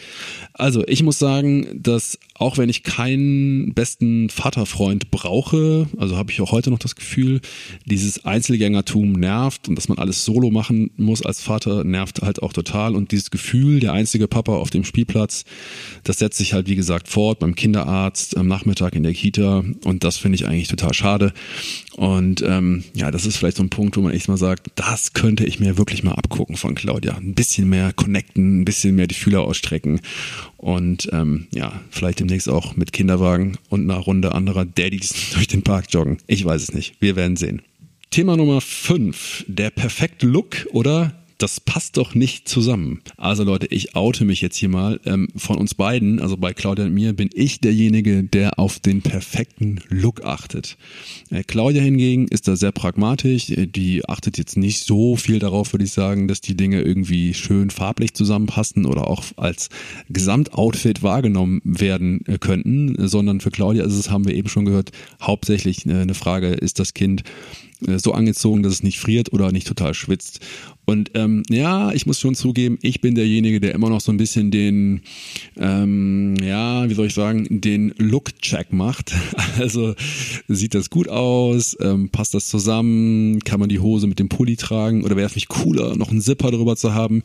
Also 0.53 0.85
ich 0.87 1.03
muss 1.03 1.19
sagen, 1.19 1.67
dass 1.81 2.19
auch 2.33 2.57
wenn 2.57 2.69
ich 2.69 2.83
keinen 2.83 3.73
besten 3.73 4.29
Vaterfreund 4.29 5.09
brauche, 5.09 5.87
also 5.97 6.17
habe 6.17 6.31
ich 6.31 6.41
auch 6.41 6.51
heute 6.51 6.69
noch 6.69 6.79
das 6.79 6.95
Gefühl, 6.95 7.39
dieses 7.85 8.25
Einzelgängertum 8.25 9.13
nervt 9.13 9.69
und 9.69 9.75
dass 9.75 9.87
man 9.87 9.97
alles 9.97 10.25
solo 10.25 10.51
machen 10.51 10.91
muss 10.97 11.25
als 11.25 11.41
Vater 11.41 11.83
nervt 11.83 12.21
halt 12.21 12.43
auch 12.43 12.51
total 12.51 12.95
und 12.95 13.11
dieses 13.11 13.31
Gefühl, 13.31 13.79
der 13.79 13.93
einzige 13.93 14.27
Papa 14.27 14.53
auf 14.53 14.69
dem 14.69 14.83
Spielplatz, 14.83 15.45
das 16.03 16.17
setzt 16.17 16.37
sich 16.37 16.53
halt 16.53 16.67
wie 16.67 16.75
gesagt 16.75 17.07
fort 17.07 17.39
beim 17.39 17.55
Kinderarzt, 17.55 18.35
am 18.35 18.47
Nachmittag 18.47 18.95
in 18.95 19.03
der 19.03 19.13
Kita 19.13 19.63
und 19.85 20.03
das 20.03 20.17
finde 20.25 20.37
ich 20.37 20.47
eigentlich 20.47 20.69
total 20.69 20.91
schade. 20.95 21.33
Und 21.95 22.41
ähm, 22.41 22.83
ja, 22.95 23.11
das 23.11 23.27
ist 23.27 23.37
vielleicht 23.37 23.57
so 23.57 23.63
ein 23.63 23.69
Punkt, 23.69 23.95
wo 23.95 24.01
man 24.01 24.11
echt 24.11 24.27
mal 24.27 24.37
sagt, 24.37 24.71
das 24.73 25.13
könnte 25.13 25.45
ich 25.45 25.59
mir 25.59 25.77
wirklich 25.77 26.01
mal 26.01 26.13
abgucken 26.13 26.57
von 26.57 26.73
Claudia. 26.73 27.15
Ein 27.15 27.35
bisschen 27.35 27.69
mehr 27.69 27.93
connecten, 27.93 28.61
ein 28.61 28.65
bisschen 28.65 28.95
mehr 28.95 29.05
die 29.05 29.13
Fühler 29.13 29.41
ausstrecken 29.41 30.01
und 30.57 31.09
ähm, 31.11 31.45
ja, 31.53 31.79
vielleicht 31.91 32.21
demnächst 32.21 32.49
auch 32.49 32.75
mit 32.75 32.91
Kinderwagen 32.91 33.59
und 33.69 33.83
einer 33.83 33.99
Runde 33.99 34.33
anderer 34.33 34.65
Daddys 34.65 35.13
durch 35.35 35.47
den 35.47 35.61
Park 35.61 35.85
joggen. 35.91 36.17
Ich 36.25 36.43
weiß 36.43 36.63
es 36.63 36.73
nicht. 36.73 36.95
Wir 36.99 37.15
werden 37.15 37.37
sehen. 37.37 37.61
Thema 38.09 38.35
Nummer 38.35 38.61
5, 38.61 39.45
der 39.47 39.69
perfekte 39.69 40.25
Look 40.25 40.65
oder 40.71 41.13
das 41.37 41.59
passt 41.59 41.97
doch 41.97 42.15
nicht 42.15 42.47
zusammen. 42.47 43.01
Also 43.17 43.43
Leute, 43.43 43.67
ich 43.67 43.95
oute 43.95 44.23
mich 44.25 44.41
jetzt 44.41 44.55
hier 44.55 44.69
mal. 44.69 44.99
Ähm, 45.05 45.27
von 45.35 45.57
uns 45.57 45.73
beiden, 45.73 46.21
also 46.21 46.37
bei 46.37 46.53
Claudia 46.53 46.85
und 46.85 46.93
mir, 46.93 47.13
bin 47.13 47.29
ich 47.33 47.59
derjenige, 47.59 48.23
der 48.23 48.57
auf 48.57 48.79
den 48.79 49.01
perfekten 49.01 49.81
Look 49.89 50.23
achtet. 50.23 50.77
Äh, 51.29 51.43
Claudia 51.43 51.81
hingegen 51.81 52.27
ist 52.27 52.47
da 52.47 52.55
sehr 52.55 52.71
pragmatisch. 52.71 53.49
Äh, 53.49 53.67
die 53.67 54.07
achtet 54.07 54.37
jetzt 54.37 54.55
nicht 54.55 54.83
so 54.83 55.15
viel 55.15 55.39
darauf, 55.39 55.73
würde 55.73 55.85
ich 55.85 55.91
sagen, 55.91 56.27
dass 56.27 56.41
die 56.41 56.55
Dinge 56.55 56.81
irgendwie 56.81 57.33
schön 57.33 57.69
farblich 57.69 58.13
zusammenpassen 58.13 58.85
oder 58.85 59.07
auch 59.07 59.25
als 59.35 59.69
Gesamtoutfit 60.09 61.03
wahrgenommen 61.03 61.61
werden 61.63 62.25
äh, 62.27 62.37
könnten, 62.37 63.07
sondern 63.07 63.41
für 63.41 63.51
Claudia 63.51 63.83
ist 63.83 63.93
es, 63.93 64.09
haben 64.09 64.25
wir 64.25 64.35
eben 64.35 64.49
schon 64.49 64.65
gehört, 64.65 64.91
hauptsächlich 65.21 65.85
äh, 65.85 65.93
eine 65.93 66.13
Frage, 66.13 66.47
ist 66.47 66.79
das 66.79 66.93
Kind 66.93 67.23
so 67.97 68.13
angezogen, 68.13 68.63
dass 68.63 68.73
es 68.73 68.83
nicht 68.83 68.99
friert 68.99 69.33
oder 69.33 69.51
nicht 69.51 69.67
total 69.67 69.93
schwitzt. 69.93 70.39
Und 70.85 71.11
ähm, 71.15 71.41
ja, 71.49 71.91
ich 71.93 72.05
muss 72.05 72.19
schon 72.19 72.35
zugeben, 72.35 72.77
ich 72.81 73.01
bin 73.01 73.15
derjenige, 73.15 73.59
der 73.59 73.73
immer 73.73 73.89
noch 73.89 74.01
so 74.01 74.11
ein 74.11 74.17
bisschen 74.17 74.51
den, 74.51 75.01
ähm, 75.57 76.35
ja, 76.43 76.87
wie 76.87 76.93
soll 76.93 77.07
ich 77.07 77.15
sagen, 77.15 77.47
den 77.49 77.93
Look-Check 77.97 78.71
macht. 78.71 79.13
Also 79.57 79.95
sieht 80.49 80.75
das 80.75 80.89
gut 80.89 81.07
aus, 81.07 81.77
ähm, 81.79 82.09
passt 82.09 82.33
das 82.33 82.49
zusammen, 82.49 83.39
kann 83.39 83.59
man 83.61 83.69
die 83.69 83.79
Hose 83.79 84.05
mit 84.05 84.19
dem 84.19 84.27
Pulli 84.27 84.57
tragen 84.57 85.05
oder 85.05 85.15
wäre 85.15 85.27
es 85.27 85.35
nicht 85.35 85.47
cooler, 85.47 85.95
noch 85.95 86.11
einen 86.11 86.19
Zipper 86.19 86.51
drüber 86.51 86.75
zu 86.75 86.93
haben? 86.93 87.23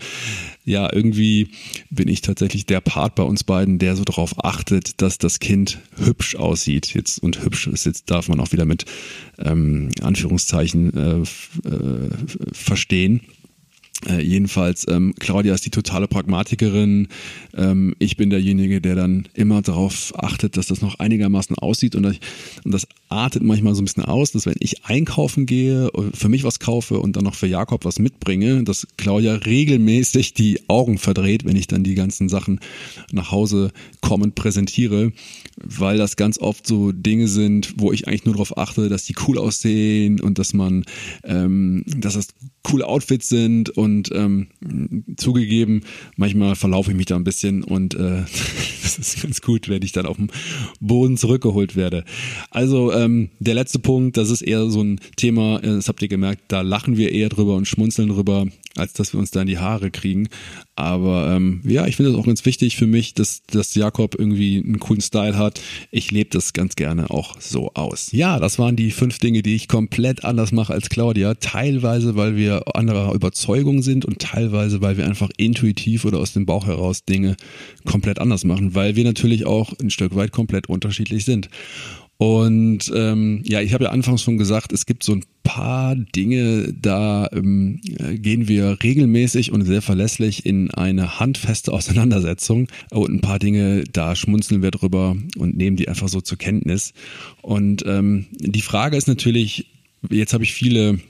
Ja, 0.65 0.93
irgendwie 0.93 1.49
bin 1.91 2.07
ich 2.07 2.21
tatsächlich 2.21 2.67
der 2.67 2.81
Part 2.81 3.17
bei 3.17 3.25
uns 3.25 3.43
beiden, 3.43 3.81
der 3.81 3.97
so 3.97 4.05
darauf 4.05 4.45
achtet, 4.45 5.03
dass 5.03 5.19
das 5.19 5.41
Kind 5.41 5.81
hübsch 5.97 6.37
aussieht. 6.37 6.95
Jetzt 6.95 7.21
und 7.21 7.43
hübsch 7.43 7.67
ist 7.67 7.85
jetzt 7.85 8.09
darf 8.13 8.29
man 8.29 8.39
auch 8.39 8.53
wieder 8.53 8.65
mit 8.65 8.85
ähm, 9.39 9.89
Anführungszeichen 10.01 10.40
äh, 10.97 11.69
äh, 11.69 12.11
verstehen. 12.53 13.21
Äh, 14.09 14.23
jedenfalls, 14.23 14.87
ähm, 14.89 15.15
Claudia 15.19 15.53
ist 15.53 15.67
die 15.67 15.71
totale 15.71 16.09
Pragmatikerin. 16.09 17.09
Ähm, 17.55 17.95
ich 17.99 18.17
bin 18.17 18.31
derjenige, 18.31 18.81
der 18.81 18.95
dann 18.95 19.29
immer 19.35 19.61
darauf 19.61 20.13
achtet, 20.17 20.57
dass 20.57 20.69
das 20.69 20.81
noch 20.81 20.99
einigermaßen 20.99 21.57
aussieht. 21.57 21.95
Und, 21.95 22.07
und 22.07 22.19
das 22.65 22.87
artet 23.11 23.43
manchmal 23.43 23.75
so 23.75 23.83
ein 23.83 23.85
bisschen 23.85 24.05
aus, 24.05 24.31
dass 24.31 24.47
wenn 24.47 24.55
ich 24.61 24.85
einkaufen 24.85 25.45
gehe, 25.45 25.91
für 26.15 26.29
mich 26.29 26.45
was 26.45 26.61
kaufe 26.61 27.01
und 27.01 27.17
dann 27.17 27.25
noch 27.25 27.35
für 27.35 27.49
Jakob 27.49 27.85
was 27.85 27.99
mitbringe, 27.99 28.63
dass 28.63 28.87
Claudia 28.97 29.35
regelmäßig 29.35 30.33
die 30.33 30.61
Augen 30.69 30.97
verdreht, 30.97 31.45
wenn 31.45 31.57
ich 31.57 31.67
dann 31.67 31.83
die 31.83 31.97
ganzen 31.97 32.29
Sachen 32.29 32.61
nach 33.11 33.33
Hause 33.33 33.73
kommend 34.01 34.37
präsentiere, 34.37 35.13
weil 35.57 35.99
das 35.99 36.17
ganz 36.17 36.39
oft 36.39 36.67
so 36.67 36.93
Dinge 36.93 37.27
sind, 37.27 37.75
wo 37.79 37.93
ich 37.93 38.07
eigentlich 38.07 38.25
nur 38.25 38.35
darauf 38.35 38.57
achte, 38.57 38.89
dass 38.89 39.05
die 39.05 39.15
cool 39.27 39.39
aussehen 39.39 40.21
und 40.21 40.39
dass 40.39 40.55
man, 40.55 40.85
ähm, 41.25 41.85
dass 41.87 42.15
das 42.15 42.29
coole 42.63 42.87
Outfits 42.87 43.29
sind 43.29 43.71
und 43.71 44.11
ähm, 44.13 44.49
zugegeben, 45.17 45.83
manchmal 46.17 46.55
verlaufe 46.55 46.91
ich 46.91 46.97
mich 46.97 47.07
da 47.07 47.17
ein 47.17 47.25
bisschen 47.25 47.65
und 47.65 47.95
äh, 47.95 48.23
das 48.83 48.99
ist 48.99 49.23
ganz 49.23 49.41
gut, 49.41 49.69
wenn 49.69 49.83
ich 49.83 49.93
dann 49.93 50.07
auf 50.07 50.17
dem 50.17 50.29
Boden 50.79 51.17
zurückgeholt 51.17 51.75
werde. 51.75 52.05
Also 52.51 52.93
ähm, 53.05 53.31
der 53.39 53.55
letzte 53.55 53.79
Punkt, 53.79 54.17
das 54.17 54.31
ist 54.31 54.43
eher 54.43 54.69
so 54.71 54.83
ein 54.83 55.01
Thema, 55.17 55.59
äh, 55.59 55.67
das 55.67 55.89
habt 55.89 56.03
ihr 56.03 56.09
gemerkt, 56.09 56.43
da 56.49 56.61
lachen 56.61 56.97
wir 56.97 57.13
eher 57.13 57.29
drüber 57.29 57.57
und 57.57 57.67
schmunzeln 57.67 58.09
drüber, 58.09 58.47
als 58.77 58.93
dass 58.93 59.13
wir 59.13 59.21
uns 59.21 59.31
da 59.31 59.43
in 59.43 59.47
die 59.47 59.59
Haare 59.59 59.91
kriegen. 59.91 60.29
Aber 60.77 61.35
ähm, 61.35 61.61
ja, 61.65 61.87
ich 61.87 61.97
finde 61.97 62.13
es 62.13 62.17
auch 62.17 62.27
ganz 62.27 62.45
wichtig 62.47 62.77
für 62.77 62.87
mich, 62.87 63.15
dass, 63.15 63.43
dass 63.43 63.75
Jakob 63.75 64.15
irgendwie 64.19 64.63
einen 64.65 64.81
coolen 64.81 65.03
Style 65.03 65.37
hat. 65.37 65.61
Ich 65.91 66.11
lebe 66.11 66.31
das 66.31 66.53
ganz 66.53 66.77
gerne 66.77 67.11
auch 67.11 67.41
so 67.41 67.73
aus. 67.75 68.13
Ja, 68.13 68.39
das 68.39 68.59
waren 68.59 68.77
die 68.77 68.91
fünf 68.91 69.19
Dinge, 69.19 69.43
die 69.43 69.55
ich 69.55 69.69
komplett 69.69 70.25
anders 70.25 70.53
mache 70.53 70.73
als 70.73 70.89
Claudia. 70.89 71.35
Teilweise, 71.35 72.17
weil 72.17 72.37
wir 72.37 72.75
anderer 72.75 73.13
Überzeugung 73.15 73.83
sind 73.83 74.05
und 74.05 74.21
teilweise, 74.21 74.81
weil 74.81 74.97
wir 74.97 75.07
einfach 75.07 75.31
intuitiv 75.37 76.05
oder 76.05 76.19
aus 76.19 76.33
dem 76.33 76.47
Bauch 76.47 76.67
heraus 76.67 77.05
Dinge 77.05 77.37
komplett 77.85 78.19
anders 78.19 78.45
machen, 78.45 78.75
weil 78.75 78.97
wir 78.97 79.05
natürlich 79.05 79.47
auch 79.47 79.73
ein 79.81 79.91
Stück 79.91 80.15
weit 80.15 80.33
komplett 80.33 80.69
unterschiedlich 80.69 81.25
sind. 81.25 81.51
Und 82.21 82.93
ähm, 82.95 83.41
ja, 83.45 83.63
ich 83.63 83.73
habe 83.73 83.85
ja 83.85 83.93
anfangs 83.93 84.21
schon 84.23 84.37
gesagt, 84.37 84.75
es 84.75 84.85
gibt 84.85 85.05
so 85.05 85.13
ein 85.13 85.25
paar 85.43 85.97
Dinge, 85.97 86.71
da 86.75 87.27
ähm, 87.33 87.81
gehen 87.83 88.47
wir 88.47 88.77
regelmäßig 88.83 89.53
und 89.53 89.65
sehr 89.65 89.81
verlässlich 89.81 90.45
in 90.45 90.71
eine 90.71 91.19
handfeste 91.19 91.73
Auseinandersetzung. 91.73 92.69
Und 92.91 93.11
ein 93.11 93.21
paar 93.23 93.39
Dinge, 93.39 93.85
da 93.91 94.15
schmunzeln 94.15 94.61
wir 94.61 94.71
drüber 94.71 95.17
und 95.39 95.57
nehmen 95.57 95.79
die 95.79 95.89
einfach 95.89 96.11
so 96.11 96.21
zur 96.21 96.37
Kenntnis. 96.37 96.93
Und 97.41 97.87
ähm, 97.87 98.27
die 98.33 98.61
Frage 98.61 98.99
ist 98.99 99.09
natürlich, 99.09 99.65
jetzt 100.11 100.35
habe 100.35 100.45
ich 100.45 100.53
viele 100.53 101.01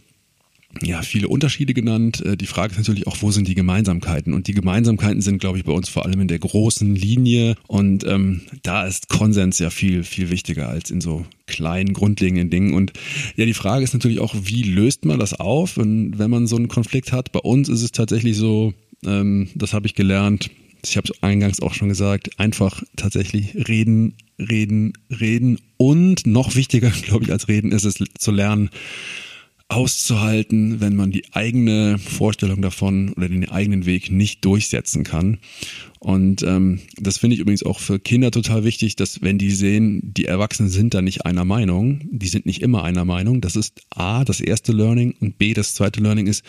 ja, 0.82 1.02
viele 1.02 1.28
Unterschiede 1.28 1.74
genannt. 1.74 2.24
Äh, 2.24 2.36
die 2.36 2.46
Frage 2.46 2.72
ist 2.72 2.78
natürlich 2.78 3.06
auch, 3.06 3.16
wo 3.20 3.30
sind 3.30 3.48
die 3.48 3.54
Gemeinsamkeiten? 3.54 4.32
Und 4.32 4.46
die 4.46 4.54
Gemeinsamkeiten 4.54 5.20
sind, 5.20 5.38
glaube 5.38 5.58
ich, 5.58 5.64
bei 5.64 5.72
uns 5.72 5.88
vor 5.88 6.06
allem 6.06 6.20
in 6.20 6.28
der 6.28 6.38
großen 6.38 6.94
Linie. 6.94 7.56
Und 7.66 8.04
ähm, 8.04 8.42
da 8.62 8.86
ist 8.86 9.08
Konsens 9.08 9.58
ja 9.58 9.70
viel, 9.70 10.04
viel 10.04 10.30
wichtiger 10.30 10.68
als 10.68 10.90
in 10.90 11.00
so 11.00 11.26
kleinen, 11.46 11.92
grundlegenden 11.92 12.50
Dingen. 12.50 12.74
Und 12.74 12.92
ja, 13.36 13.46
die 13.46 13.54
Frage 13.54 13.84
ist 13.84 13.94
natürlich 13.94 14.20
auch, 14.20 14.34
wie 14.42 14.62
löst 14.62 15.04
man 15.04 15.18
das 15.18 15.34
auf, 15.34 15.76
wenn, 15.76 16.18
wenn 16.18 16.30
man 16.30 16.46
so 16.46 16.56
einen 16.56 16.68
Konflikt 16.68 17.12
hat? 17.12 17.32
Bei 17.32 17.40
uns 17.40 17.68
ist 17.68 17.82
es 17.82 17.92
tatsächlich 17.92 18.36
so, 18.36 18.72
ähm, 19.04 19.48
das 19.54 19.72
habe 19.72 19.86
ich 19.86 19.94
gelernt, 19.94 20.50
ich 20.84 20.96
habe 20.96 21.08
es 21.12 21.22
eingangs 21.22 21.60
auch 21.60 21.74
schon 21.74 21.88
gesagt, 21.88 22.38
einfach 22.38 22.82
tatsächlich 22.96 23.68
reden, 23.68 24.14
reden, 24.38 24.92
reden. 25.10 25.58
Und 25.76 26.26
noch 26.26 26.54
wichtiger, 26.54 26.90
glaube 27.02 27.24
ich, 27.24 27.32
als 27.32 27.48
reden 27.48 27.72
ist 27.72 27.84
es 27.84 28.02
zu 28.18 28.30
lernen, 28.30 28.70
auszuhalten, 29.70 30.80
wenn 30.80 30.96
man 30.96 31.12
die 31.12 31.32
eigene 31.32 31.98
Vorstellung 31.98 32.60
davon 32.60 33.12
oder 33.12 33.28
den 33.28 33.48
eigenen 33.48 33.86
Weg 33.86 34.10
nicht 34.10 34.44
durchsetzen 34.44 35.04
kann. 35.04 35.38
Und 36.00 36.42
ähm, 36.42 36.80
das 36.96 37.18
finde 37.18 37.34
ich 37.34 37.40
übrigens 37.40 37.62
auch 37.62 37.78
für 37.78 38.00
Kinder 38.00 38.30
total 38.30 38.64
wichtig, 38.64 38.96
dass 38.96 39.20
wenn 39.20 39.36
die 39.36 39.50
sehen, 39.50 40.00
die 40.02 40.24
Erwachsenen 40.24 40.70
sind 40.70 40.94
da 40.94 41.02
nicht 41.02 41.26
einer 41.26 41.44
Meinung, 41.44 42.00
die 42.10 42.26
sind 42.26 42.46
nicht 42.46 42.62
immer 42.62 42.84
einer 42.84 43.04
Meinung. 43.04 43.42
Das 43.42 43.54
ist 43.54 43.82
A, 43.90 44.24
das 44.24 44.40
erste 44.40 44.72
Learning 44.72 45.14
und 45.20 45.36
B, 45.36 45.52
das 45.52 45.74
zweite 45.74 46.00
Learning 46.00 46.26
ist, 46.26 46.42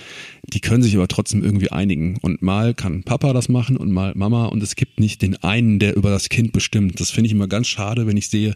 die 0.51 0.61
können 0.61 0.81
sich 0.81 0.95
aber 0.95 1.09
trotzdem 1.09 1.43
irgendwie 1.43 1.69
einigen. 1.69 2.17
Und 2.21 2.41
mal 2.41 2.73
kann 2.73 3.03
Papa 3.03 3.33
das 3.33 3.49
machen 3.49 3.75
und 3.75 3.91
mal 3.91 4.13
Mama 4.15 4.45
und 4.45 4.63
es 4.63 4.75
gibt 4.75 5.01
nicht 5.01 5.21
den 5.21 5.35
einen, 5.43 5.79
der 5.79 5.97
über 5.97 6.09
das 6.09 6.29
Kind 6.29 6.53
bestimmt. 6.53 6.99
Das 7.01 7.11
finde 7.11 7.27
ich 7.27 7.33
immer 7.33 7.49
ganz 7.49 7.67
schade, 7.67 8.07
wenn 8.07 8.17
ich 8.17 8.29
sehe, 8.29 8.55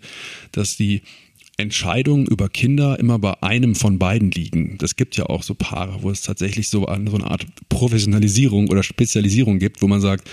dass 0.54 0.78
die 0.78 1.02
Entscheidungen 1.58 2.26
über 2.26 2.50
Kinder 2.50 3.00
immer 3.00 3.18
bei 3.18 3.42
einem 3.42 3.76
von 3.76 3.98
beiden 3.98 4.32
liegen. 4.32 4.78
Das 4.78 4.96
gibt 4.96 5.16
ja 5.16 5.28
auch 5.28 5.44
so 5.44 5.56
Paare, 5.56 6.02
wo 6.02 6.12
es 6.12 6.22
tatsächlich 6.22 6.70
so, 6.70 6.86
eine, 6.86 7.10
so 7.10 7.16
eine 7.16 7.30
Art 7.30 7.46
Professionalisierung 7.70 8.70
oder 8.70 8.84
Spezialisierung 8.84 9.60
gibt, 9.60 9.82
wo 9.82 9.88
man 9.88 10.02
sagt, 10.02 10.30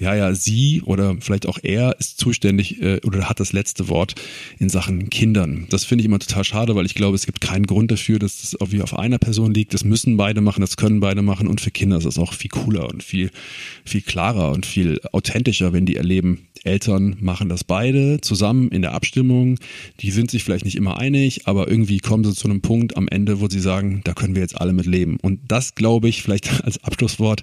ja, 0.00 0.14
ja, 0.14 0.34
sie 0.34 0.80
oder 0.84 1.16
vielleicht 1.20 1.46
auch 1.46 1.58
er 1.62 1.94
ist 1.98 2.18
zuständig 2.18 2.80
äh, 2.80 3.00
oder 3.04 3.28
hat 3.28 3.38
das 3.38 3.52
letzte 3.52 3.88
Wort 3.88 4.14
in 4.58 4.70
Sachen 4.70 5.10
Kindern. 5.10 5.66
Das 5.68 5.84
finde 5.84 6.02
ich 6.02 6.06
immer 6.06 6.18
total 6.18 6.42
schade, 6.42 6.74
weil 6.74 6.86
ich 6.86 6.94
glaube, 6.94 7.14
es 7.14 7.26
gibt 7.26 7.42
keinen 7.42 7.66
Grund 7.66 7.90
dafür, 7.90 8.18
dass 8.18 8.40
das 8.40 8.54
auf 8.56 8.98
einer 8.98 9.18
Person 9.18 9.52
liegt. 9.52 9.74
Das 9.74 9.84
müssen 9.84 10.16
beide 10.16 10.40
machen, 10.40 10.62
das 10.62 10.78
können 10.78 11.00
beide 11.00 11.20
machen 11.20 11.46
und 11.46 11.60
für 11.60 11.70
Kinder 11.70 11.98
ist 11.98 12.06
es 12.06 12.18
auch 12.18 12.32
viel 12.32 12.50
cooler 12.50 12.88
und 12.88 13.02
viel, 13.02 13.30
viel 13.84 14.00
klarer 14.00 14.52
und 14.52 14.64
viel 14.64 15.00
authentischer, 15.12 15.74
wenn 15.74 15.84
die 15.84 15.96
erleben, 15.96 16.48
Eltern 16.64 17.16
machen 17.20 17.48
das 17.48 17.64
beide 17.64 18.20
zusammen 18.20 18.68
in 18.68 18.82
der 18.82 18.92
Abstimmung. 18.92 19.58
Die 20.00 20.10
sind 20.10 20.30
sich 20.30 20.44
vielleicht 20.44 20.64
nicht 20.64 20.76
immer 20.76 20.98
einig, 20.98 21.46
aber 21.46 21.68
irgendwie 21.68 21.98
kommen 21.98 22.24
sie 22.24 22.34
zu 22.34 22.48
einem 22.48 22.60
Punkt 22.60 22.96
am 22.96 23.08
Ende, 23.08 23.40
wo 23.40 23.48
sie 23.48 23.60
sagen, 23.60 24.02
da 24.04 24.12
können 24.12 24.34
wir 24.34 24.42
jetzt 24.42 24.60
alle 24.60 24.72
mit 24.72 24.86
leben. 24.86 25.16
Und 25.22 25.40
das, 25.48 25.74
glaube 25.74 26.08
ich, 26.08 26.22
vielleicht 26.22 26.64
als 26.64 26.82
Abschlusswort, 26.84 27.42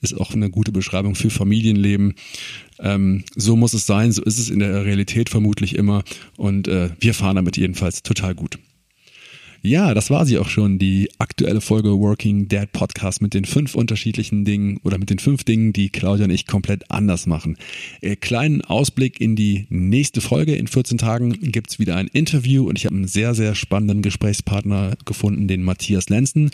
ist 0.00 0.18
auch 0.18 0.32
eine 0.32 0.50
gute 0.50 0.72
Beschreibung 0.72 1.14
für 1.14 1.30
Familienleben. 1.30 1.95
Ähm, 2.78 3.24
so 3.34 3.56
muss 3.56 3.74
es 3.74 3.86
sein, 3.86 4.12
so 4.12 4.22
ist 4.22 4.38
es 4.38 4.50
in 4.50 4.58
der 4.58 4.84
Realität 4.84 5.28
vermutlich 5.28 5.74
immer. 5.74 6.04
Und 6.36 6.68
äh, 6.68 6.90
wir 7.00 7.14
fahren 7.14 7.36
damit 7.36 7.56
jedenfalls 7.56 8.02
total 8.02 8.34
gut. 8.34 8.58
Ja, 9.66 9.94
das 9.94 10.10
war 10.10 10.24
sie 10.26 10.38
auch 10.38 10.48
schon, 10.48 10.78
die 10.78 11.10
aktuelle 11.18 11.60
Folge 11.60 11.98
Working 11.98 12.46
Dad 12.46 12.70
Podcast 12.70 13.20
mit 13.20 13.34
den 13.34 13.44
fünf 13.44 13.74
unterschiedlichen 13.74 14.44
Dingen 14.44 14.78
oder 14.84 14.96
mit 14.96 15.10
den 15.10 15.18
fünf 15.18 15.42
Dingen, 15.42 15.72
die 15.72 15.88
Claudia 15.88 16.26
und 16.26 16.30
ich 16.30 16.46
komplett 16.46 16.88
anders 16.92 17.26
machen. 17.26 17.56
Äh, 18.00 18.14
kleinen 18.14 18.60
Ausblick 18.62 19.20
in 19.20 19.34
die 19.34 19.66
nächste 19.68 20.20
Folge. 20.20 20.54
In 20.54 20.68
14 20.68 20.98
Tagen 20.98 21.32
gibt's 21.50 21.80
wieder 21.80 21.96
ein 21.96 22.06
Interview 22.06 22.68
und 22.68 22.78
ich 22.78 22.86
habe 22.86 22.94
einen 22.94 23.08
sehr, 23.08 23.34
sehr 23.34 23.56
spannenden 23.56 24.02
Gesprächspartner 24.02 24.96
gefunden, 25.04 25.48
den 25.48 25.64
Matthias 25.64 26.08
Lenzen. 26.10 26.52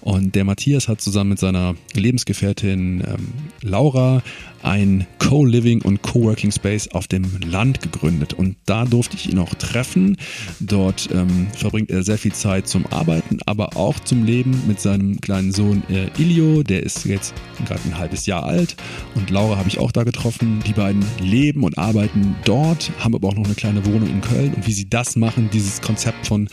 Und 0.00 0.36
der 0.36 0.44
Matthias 0.44 0.86
hat 0.86 1.00
zusammen 1.00 1.30
mit 1.30 1.40
seiner 1.40 1.74
Lebensgefährtin 1.94 3.02
ähm, 3.04 3.28
Laura 3.62 4.22
ein 4.62 5.06
Co-Living 5.18 5.82
und 5.82 6.02
Co-Working 6.02 6.52
Space 6.52 6.88
auf 6.88 7.06
dem 7.08 7.24
Land 7.44 7.82
gegründet. 7.82 8.32
Und 8.32 8.56
da 8.66 8.84
durfte 8.84 9.16
ich 9.16 9.30
ihn 9.30 9.38
auch 9.38 9.54
treffen. 9.54 10.16
Dort 10.60 11.08
ähm, 11.12 11.48
verbringt 11.56 11.90
er 11.90 12.02
sehr 12.02 12.18
viel 12.18 12.32
Zeit 12.52 12.68
zum 12.68 12.84
Arbeiten, 12.90 13.38
aber 13.46 13.78
auch 13.78 13.98
zum 14.00 14.24
Leben 14.24 14.64
mit 14.66 14.78
seinem 14.78 15.18
kleinen 15.22 15.52
Sohn 15.52 15.82
äh, 15.88 16.08
Ilio. 16.20 16.62
Der 16.62 16.82
ist 16.82 17.06
jetzt 17.06 17.32
gerade 17.64 17.80
ein 17.86 17.96
halbes 17.96 18.26
Jahr 18.26 18.44
alt. 18.44 18.76
Und 19.14 19.30
Laura 19.30 19.56
habe 19.56 19.70
ich 19.70 19.78
auch 19.78 19.90
da 19.90 20.04
getroffen. 20.04 20.62
Die 20.66 20.74
beiden 20.74 21.02
leben 21.18 21.64
und 21.64 21.78
arbeiten 21.78 22.36
dort, 22.44 22.90
haben 22.98 23.14
aber 23.14 23.28
auch 23.28 23.34
noch 23.34 23.46
eine 23.46 23.54
kleine 23.54 23.86
Wohnung 23.86 24.10
in 24.10 24.20
Köln. 24.20 24.52
Und 24.52 24.66
wie 24.66 24.72
sie 24.72 24.86
das 24.86 25.16
machen, 25.16 25.48
dieses 25.50 25.80
Konzept 25.80 26.26
von 26.26 26.46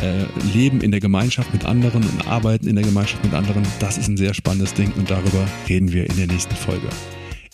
äh, 0.00 0.26
Leben 0.54 0.80
in 0.80 0.92
der 0.92 1.00
Gemeinschaft 1.00 1.52
mit 1.52 1.64
anderen 1.64 2.04
und 2.04 2.28
Arbeiten 2.28 2.68
in 2.68 2.76
der 2.76 2.84
Gemeinschaft 2.84 3.24
mit 3.24 3.34
anderen, 3.34 3.64
das 3.80 3.98
ist 3.98 4.06
ein 4.06 4.16
sehr 4.16 4.34
spannendes 4.34 4.74
Ding. 4.74 4.92
Und 4.96 5.10
darüber 5.10 5.44
reden 5.68 5.90
wir 5.92 6.08
in 6.08 6.16
der 6.18 6.28
nächsten 6.28 6.54
Folge. 6.54 6.86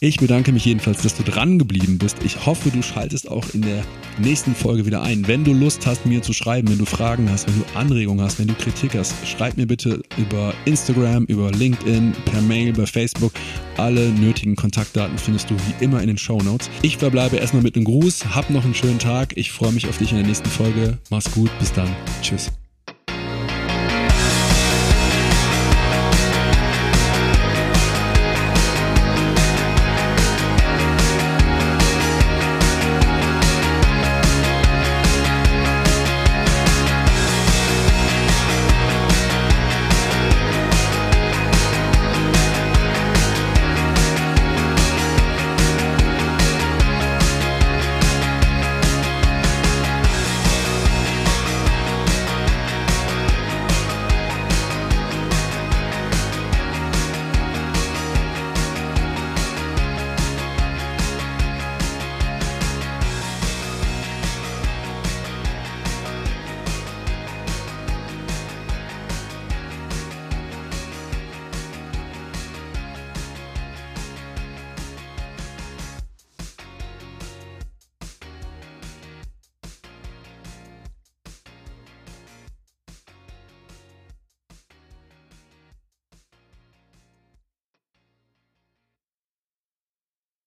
Ich 0.01 0.19
bedanke 0.19 0.53
mich 0.53 0.65
jedenfalls, 0.65 1.03
dass 1.03 1.17
du 1.17 1.25
dran 1.25 1.59
geblieben 1.59 1.99
bist. 1.99 2.19
Ich 2.23 2.47
hoffe, 2.47 2.71
du 2.71 2.83
schaltest 2.83 3.29
auch 3.29 3.45
in 3.53 3.63
der 3.63 3.83
nächsten 4.19 4.55
Folge 4.55 4.87
wieder 4.87 5.03
ein. 5.03 5.27
Wenn 5.27 5.43
du 5.43 5.53
Lust 5.53 5.89
hast, 5.89 6.07
mir 6.07 6.23
zu 6.23 6.33
schreiben, 6.33 6.69
wenn 6.69 6.79
du 6.79 6.85
Fragen 6.85 7.29
hast, 7.29 7.49
wenn 7.49 7.59
du 7.59 7.65
Anregungen 7.77 8.25
hast, 8.25 8.39
wenn 8.39 8.47
du 8.47 8.55
Kritik 8.55 8.95
hast, 8.95 9.13
schreib 9.27 9.57
mir 9.57 9.67
bitte 9.67 10.01
über 10.17 10.55
Instagram, 10.67 11.25
über 11.25 11.51
LinkedIn, 11.51 12.13
per 12.27 12.41
Mail, 12.43 12.73
bei 12.75 12.87
Facebook. 12.87 13.33
Alle 13.77 14.11
nötigen 14.11 14.55
Kontaktdaten 14.55 15.19
findest 15.19 15.51
du 15.51 15.57
wie 15.57 15.85
immer 15.85 16.01
in 16.01 16.07
den 16.07 16.19
Show 16.19 16.41
Notes. 16.43 16.71
Ich 16.83 16.97
verbleibe 16.97 17.37
erstmal 17.39 17.65
mit 17.65 17.75
einem 17.75 17.85
Gruß. 17.85 18.37
Hab 18.37 18.51
noch 18.51 18.65
einen 18.65 18.75
schönen 18.75 19.01
Tag. 19.01 19.37
Ich 19.37 19.51
freue 19.51 19.73
mich 19.73 19.89
auf 19.89 19.99
dich 19.99 20.13
in 20.13 20.19
der 20.19 20.27
nächsten 20.27 20.49
Folge. 20.49 20.99
Mach's 21.11 21.29
gut. 21.33 21.51
Bis 21.59 21.73
dann. 21.73 21.89
Tschüss. 22.23 22.53